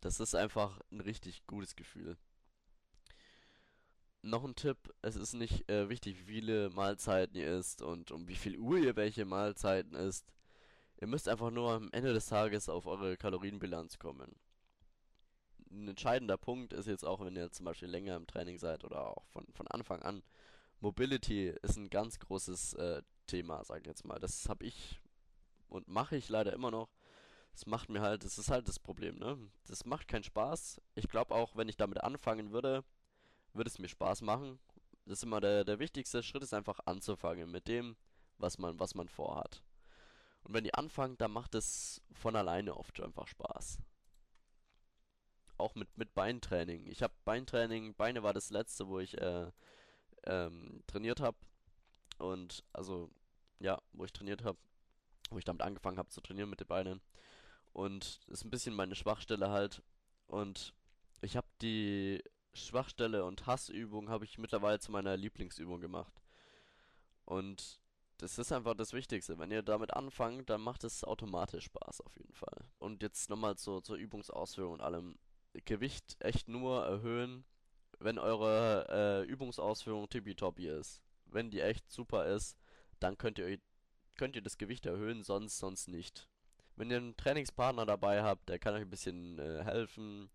Das 0.00 0.20
ist 0.20 0.34
einfach 0.34 0.80
ein 0.90 1.00
richtig 1.00 1.46
gutes 1.46 1.74
Gefühl. 1.74 2.16
Noch 4.24 4.44
ein 4.44 4.54
Tipp, 4.54 4.78
es 5.02 5.16
ist 5.16 5.34
nicht 5.34 5.68
äh, 5.68 5.88
wichtig, 5.88 6.16
wie 6.20 6.34
viele 6.34 6.70
Mahlzeiten 6.70 7.36
ihr 7.36 7.58
isst 7.58 7.82
und 7.82 8.12
um 8.12 8.28
wie 8.28 8.36
viel 8.36 8.56
Uhr 8.56 8.78
ihr 8.78 8.94
welche 8.94 9.24
Mahlzeiten 9.24 9.96
isst. 9.96 10.32
Ihr 11.00 11.08
müsst 11.08 11.28
einfach 11.28 11.50
nur 11.50 11.72
am 11.72 11.90
Ende 11.90 12.12
des 12.12 12.26
Tages 12.26 12.68
auf 12.68 12.86
eure 12.86 13.16
Kalorienbilanz 13.16 13.98
kommen. 13.98 14.36
Ein 15.72 15.88
entscheidender 15.88 16.36
Punkt 16.36 16.72
ist 16.72 16.86
jetzt 16.86 17.04
auch, 17.04 17.18
wenn 17.20 17.34
ihr 17.34 17.50
zum 17.50 17.64
Beispiel 17.64 17.88
länger 17.88 18.14
im 18.14 18.28
Training 18.28 18.58
seid 18.58 18.84
oder 18.84 19.08
auch 19.08 19.24
von, 19.26 19.44
von 19.52 19.66
Anfang 19.66 20.00
an. 20.02 20.22
Mobility 20.78 21.48
ist 21.62 21.76
ein 21.76 21.90
ganz 21.90 22.20
großes 22.20 22.74
äh, 22.74 23.02
Thema, 23.26 23.64
sag 23.64 23.80
ich 23.80 23.86
jetzt 23.86 24.04
mal. 24.04 24.20
Das 24.20 24.48
habe 24.48 24.64
ich 24.64 25.00
und 25.68 25.88
mache 25.88 26.16
ich 26.16 26.28
leider 26.28 26.52
immer 26.52 26.70
noch. 26.70 26.90
Das 27.54 27.66
macht 27.66 27.88
mir 27.88 28.02
halt, 28.02 28.24
das 28.24 28.38
ist 28.38 28.50
halt 28.50 28.68
das 28.68 28.78
Problem, 28.78 29.18
ne? 29.18 29.36
Das 29.66 29.84
macht 29.84 30.06
keinen 30.06 30.22
Spaß. 30.22 30.80
Ich 30.94 31.08
glaube 31.08 31.34
auch, 31.34 31.56
wenn 31.56 31.68
ich 31.68 31.76
damit 31.76 32.02
anfangen 32.04 32.52
würde, 32.52 32.84
würde 33.54 33.68
es 33.68 33.78
mir 33.78 33.88
Spaß 33.88 34.22
machen. 34.22 34.58
Das 35.04 35.18
ist 35.18 35.24
immer 35.24 35.40
der, 35.40 35.64
der 35.64 35.78
wichtigste 35.78 36.22
Schritt, 36.22 36.42
ist 36.42 36.54
einfach 36.54 36.80
anzufangen 36.84 37.50
mit 37.50 37.68
dem, 37.68 37.96
was 38.38 38.58
man, 38.58 38.78
was 38.78 38.94
man 38.94 39.08
vorhat. 39.08 39.62
Und 40.44 40.54
wenn 40.54 40.64
ihr 40.64 40.76
anfangt, 40.78 41.20
dann 41.20 41.32
macht 41.32 41.54
es 41.54 42.02
von 42.12 42.36
alleine 42.36 42.76
oft 42.76 43.00
einfach 43.00 43.26
Spaß. 43.26 43.78
Auch 45.58 45.74
mit, 45.74 45.96
mit 45.96 46.14
Beintraining. 46.14 46.86
Ich 46.86 47.02
habe 47.02 47.14
Beintraining, 47.24 47.94
Beine 47.94 48.22
war 48.22 48.32
das 48.32 48.50
letzte, 48.50 48.88
wo 48.88 48.98
ich 48.98 49.16
äh, 49.18 49.50
ähm, 50.24 50.82
trainiert 50.86 51.20
habe. 51.20 51.36
Und 52.18 52.64
also, 52.72 53.10
ja, 53.60 53.80
wo 53.92 54.04
ich 54.04 54.12
trainiert 54.12 54.44
habe, 54.44 54.58
wo 55.30 55.38
ich 55.38 55.44
damit 55.44 55.62
angefangen 55.62 55.98
habe 55.98 56.08
zu 56.08 56.20
trainieren 56.20 56.50
mit 56.50 56.60
den 56.60 56.66
Beinen. 56.66 57.00
Und 57.72 58.20
das 58.26 58.40
ist 58.40 58.44
ein 58.44 58.50
bisschen 58.50 58.74
meine 58.74 58.94
Schwachstelle 58.94 59.50
halt. 59.50 59.82
Und 60.26 60.74
ich 61.20 61.36
habe 61.36 61.46
die 61.60 62.22
Schwachstelle 62.54 63.24
und 63.24 63.46
Hassübung 63.46 64.08
habe 64.08 64.24
ich 64.24 64.38
mittlerweile 64.38 64.78
zu 64.78 64.92
meiner 64.92 65.16
Lieblingsübung 65.16 65.80
gemacht. 65.80 66.22
Und 67.24 67.80
das 68.18 68.38
ist 68.38 68.52
einfach 68.52 68.74
das 68.74 68.92
Wichtigste. 68.92 69.38
Wenn 69.38 69.50
ihr 69.50 69.62
damit 69.62 69.94
anfangt, 69.94 70.50
dann 70.50 70.60
macht 70.60 70.84
es 70.84 71.02
automatisch 71.02 71.64
Spaß 71.64 72.02
auf 72.02 72.16
jeden 72.16 72.34
Fall. 72.34 72.68
Und 72.78 73.02
jetzt 73.02 73.30
nochmal 73.30 73.56
zur, 73.56 73.82
zur 73.82 73.96
Übungsausführung 73.96 74.74
und 74.74 74.80
allem. 74.80 75.18
Gewicht 75.64 76.16
echt 76.20 76.48
nur 76.48 76.84
erhöhen, 76.84 77.44
wenn 77.98 78.18
eure 78.18 78.86
äh, 78.88 79.30
Übungsausführung 79.30 80.08
tippitoppi 80.08 80.66
ist. 80.66 81.02
Wenn 81.26 81.50
die 81.50 81.60
echt 81.60 81.90
super 81.90 82.26
ist, 82.26 82.56
dann 83.00 83.18
könnt 83.18 83.38
ihr, 83.38 83.58
könnt 84.16 84.36
ihr 84.36 84.42
das 84.42 84.56
Gewicht 84.56 84.86
erhöhen, 84.86 85.22
sonst 85.22 85.58
sonst 85.58 85.88
nicht. 85.88 86.28
Wenn 86.76 86.90
ihr 86.90 86.96
einen 86.96 87.16
Trainingspartner 87.16 87.84
dabei 87.84 88.22
habt, 88.22 88.48
der 88.48 88.58
kann 88.58 88.74
euch 88.74 88.82
ein 88.82 88.90
bisschen 88.90 89.38
äh, 89.38 89.62
helfen 89.64 90.30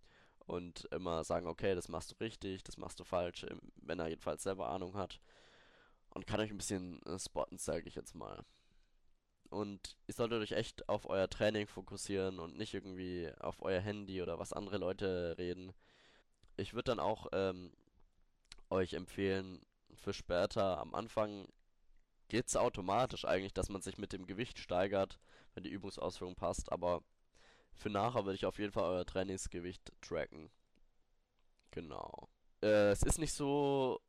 und 0.47 0.85
immer 0.91 1.23
sagen, 1.23 1.47
okay, 1.47 1.75
das 1.75 1.89
machst 1.89 2.11
du 2.11 2.15
richtig, 2.15 2.63
das 2.63 2.77
machst 2.77 2.99
du 2.99 3.03
falsch, 3.03 3.45
wenn 3.75 3.99
er 3.99 4.07
jedenfalls 4.07 4.43
selber 4.43 4.69
Ahnung 4.69 4.95
hat. 4.95 5.19
und 6.11 6.25
kann 6.25 6.39
euch 6.39 6.49
ein 6.51 6.57
bisschen 6.57 7.01
äh, 7.03 7.19
spotten, 7.19 7.57
sage 7.59 7.87
ich 7.87 7.95
jetzt 7.95 8.15
mal. 8.15 8.43
Und 9.49 9.95
ihr 10.07 10.13
solltet 10.13 10.41
euch 10.41 10.53
echt 10.53 10.89
auf 10.89 11.09
euer 11.09 11.29
Training 11.29 11.67
fokussieren 11.67 12.39
und 12.39 12.57
nicht 12.57 12.73
irgendwie 12.73 13.31
auf 13.39 13.61
euer 13.61 13.81
Handy 13.81 14.21
oder 14.21 14.39
was 14.39 14.53
andere 14.53 14.77
Leute 14.77 15.35
reden. 15.37 15.73
Ich 16.57 16.73
würde 16.73 16.91
dann 16.91 16.99
auch 16.99 17.27
ähm, 17.33 17.71
euch 18.69 18.93
empfehlen, 18.93 19.61
für 19.93 20.13
später 20.13 20.79
am 20.79 20.95
Anfang 20.95 21.47
geht's 22.29 22.55
automatisch 22.55 23.25
eigentlich, 23.25 23.53
dass 23.53 23.69
man 23.69 23.81
sich 23.81 23.97
mit 23.97 24.13
dem 24.13 24.25
Gewicht 24.27 24.59
steigert, 24.59 25.19
wenn 25.53 25.63
die 25.63 25.71
Übungsausführung 25.71 26.35
passt, 26.35 26.71
aber 26.71 27.03
für 27.77 27.89
nachher 27.89 28.25
würde 28.25 28.35
ich 28.35 28.45
auf 28.45 28.59
jeden 28.59 28.71
Fall 28.71 28.83
euer 28.83 29.05
Trainingsgewicht 29.05 29.91
tracken. 30.01 30.49
Genau. 31.71 32.27
Äh, 32.61 32.91
es 32.91 33.03
ist 33.03 33.19
nicht 33.19 33.33
so 33.33 34.01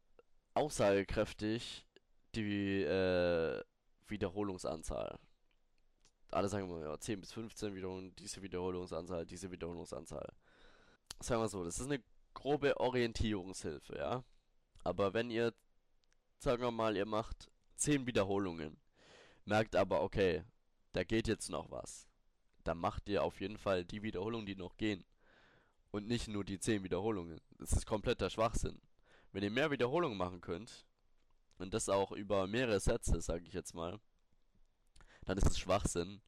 aussagekräftig, 0.55 1.87
die 2.35 2.83
äh, 2.83 3.63
Wiederholungsanzahl. 4.07 5.19
Alle 6.31 6.49
sagen 6.49 6.69
immer, 6.69 6.81
ja, 6.81 6.99
10 6.99 7.21
bis 7.21 7.33
15 7.33 7.75
Wiederholungen, 7.75 8.15
diese 8.17 8.43
Wiederholungsanzahl, 8.43 9.25
diese 9.25 9.51
Wiederholungsanzahl. 9.51 10.33
Sagen 11.21 11.43
wir 11.43 11.49
so, 11.49 11.65
das 11.65 11.79
ist 11.79 11.87
eine 11.87 12.03
grobe 12.35 12.79
Orientierungshilfe, 12.79 13.97
ja. 13.97 14.25
Aber 14.85 15.15
wenn 15.15 15.31
ihr, 15.31 15.55
sagen 16.39 16.63
wir 16.63 16.71
mal, 16.71 16.97
ihr 16.97 17.07
macht 17.07 17.51
10 17.77 18.07
Wiederholungen, 18.07 18.79
merkt 19.45 19.75
aber, 19.77 20.03
okay, 20.03 20.45
da 20.93 21.05
geht 21.05 21.29
jetzt 21.29 21.51
noch 21.51 21.71
was, 21.71 22.09
dann 22.69 22.79
macht 22.79 23.09
ihr 23.09 23.23
auf 23.23 23.41
jeden 23.41 23.59
Fall 23.59 23.85
die 23.85 24.03
Wiederholungen, 24.03 24.47
die 24.47 24.55
noch 24.55 24.77
gehen. 24.77 25.05
Und 25.91 26.07
nicht 26.07 26.29
nur 26.29 26.45
die 26.45 26.61
10 26.61 26.85
Wiederholungen. 26.85 27.41
Das 27.59 27.73
ist 27.73 27.87
kompletter 27.87 28.29
Schwachsinn. 28.29 28.81
Wenn 29.33 29.43
ihr 29.43 29.51
mehr 29.51 29.71
Wiederholungen 29.71 30.19
machen 30.19 30.41
könnt, 30.41 30.85
und 31.59 31.75
das 31.75 31.89
auch 31.89 32.13
über 32.13 32.47
mehrere 32.47 32.81
Sätze, 32.81 33.21
sage 33.21 33.45
ich 33.47 33.53
jetzt 33.53 33.75
mal, 33.75 33.99
dann 35.25 35.39
ist 35.39 35.51
es 35.51 35.59
Schwachsinn, 35.59 36.21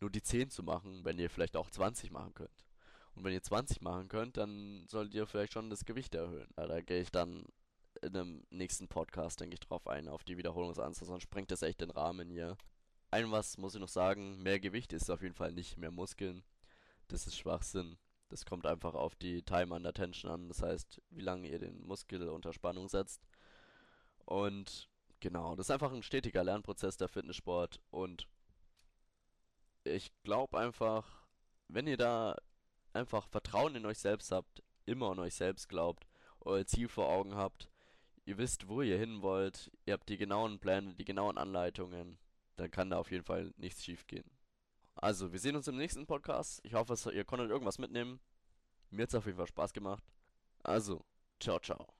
nur 0.00 0.10
die 0.10 0.22
10 0.22 0.50
zu 0.50 0.62
machen, 0.62 1.04
wenn 1.04 1.18
ihr 1.18 1.30
vielleicht 1.30 1.56
auch 1.56 1.70
20 1.70 2.10
machen 2.10 2.34
könnt. 2.34 2.66
Und 3.14 3.24
wenn 3.24 3.32
ihr 3.32 3.42
20 3.42 3.80
machen 3.80 4.08
könnt, 4.08 4.36
dann 4.36 4.86
solltet 4.88 5.14
ihr 5.14 5.26
vielleicht 5.26 5.54
schon 5.54 5.70
das 5.70 5.86
Gewicht 5.86 6.14
erhöhen. 6.14 6.48
Ja, 6.56 6.66
da 6.66 6.80
gehe 6.82 7.00
ich 7.00 7.10
dann 7.10 7.46
in 8.02 8.14
einem 8.14 8.46
nächsten 8.50 8.88
Podcast, 8.88 9.40
denke 9.40 9.54
ich, 9.54 9.60
drauf 9.60 9.86
ein, 9.86 10.08
auf 10.08 10.22
die 10.22 10.36
Wiederholungsanzahl, 10.36 11.06
sonst 11.06 11.22
sprengt 11.22 11.50
das 11.50 11.62
echt 11.62 11.80
den 11.80 11.90
Rahmen 11.90 12.28
hier. 12.28 12.58
Ein 13.10 13.30
was 13.30 13.56
muss 13.58 13.74
ich 13.74 13.80
noch 13.80 13.88
sagen, 13.88 14.42
mehr 14.42 14.60
Gewicht 14.60 14.92
ist 14.92 15.10
auf 15.10 15.22
jeden 15.22 15.34
Fall 15.34 15.52
nicht 15.52 15.78
mehr 15.78 15.90
Muskeln. 15.90 16.44
Das 17.08 17.26
ist 17.26 17.36
Schwachsinn. 17.36 17.98
Das 18.28 18.44
kommt 18.44 18.66
einfach 18.66 18.94
auf 18.94 19.14
die 19.14 19.42
Time 19.42 19.74
under 19.74 19.92
Tension 19.92 20.30
an, 20.30 20.48
das 20.48 20.62
heißt, 20.62 21.00
wie 21.10 21.20
lange 21.20 21.48
ihr 21.48 21.60
den 21.60 21.80
Muskel 21.86 22.28
unter 22.28 22.52
Spannung 22.52 22.88
setzt. 22.88 23.22
Und 24.24 24.88
genau, 25.20 25.54
das 25.54 25.66
ist 25.66 25.70
einfach 25.70 25.92
ein 25.92 26.02
stetiger 26.02 26.42
Lernprozess 26.42 26.96
der 26.96 27.08
Fitnesssport 27.08 27.80
und 27.90 28.26
ich 29.84 30.12
glaube 30.24 30.58
einfach, 30.58 31.24
wenn 31.68 31.86
ihr 31.86 31.96
da 31.96 32.36
einfach 32.92 33.28
Vertrauen 33.28 33.76
in 33.76 33.86
euch 33.86 33.98
selbst 33.98 34.32
habt, 34.32 34.62
immer 34.84 35.12
an 35.12 35.20
euch 35.20 35.34
selbst 35.34 35.68
glaubt, 35.68 36.06
euer 36.40 36.66
Ziel 36.66 36.88
vor 36.88 37.08
Augen 37.08 37.36
habt, 37.36 37.70
ihr 38.24 38.38
wisst, 38.38 38.68
wo 38.68 38.82
ihr 38.82 38.98
hin 38.98 39.22
wollt, 39.22 39.70
ihr 39.84 39.92
habt 39.94 40.08
die 40.08 40.16
genauen 40.16 40.58
Pläne, 40.58 40.94
die 40.94 41.04
genauen 41.04 41.38
Anleitungen, 41.38 42.18
dann 42.56 42.70
kann 42.70 42.90
da 42.90 42.98
auf 42.98 43.10
jeden 43.10 43.24
Fall 43.24 43.52
nichts 43.56 43.84
schief 43.84 44.06
gehen. 44.06 44.30
Also, 44.94 45.32
wir 45.32 45.38
sehen 45.38 45.56
uns 45.56 45.68
im 45.68 45.76
nächsten 45.76 46.06
Podcast. 46.06 46.60
Ich 46.62 46.74
hoffe, 46.74 46.94
ihr 47.12 47.24
konntet 47.24 47.50
irgendwas 47.50 47.78
mitnehmen. 47.78 48.18
Mir 48.90 49.02
hat 49.02 49.10
es 49.10 49.14
auf 49.14 49.26
jeden 49.26 49.36
Fall 49.36 49.46
Spaß 49.46 49.72
gemacht. 49.72 50.04
Also, 50.62 51.04
ciao, 51.38 51.58
ciao. 51.60 51.95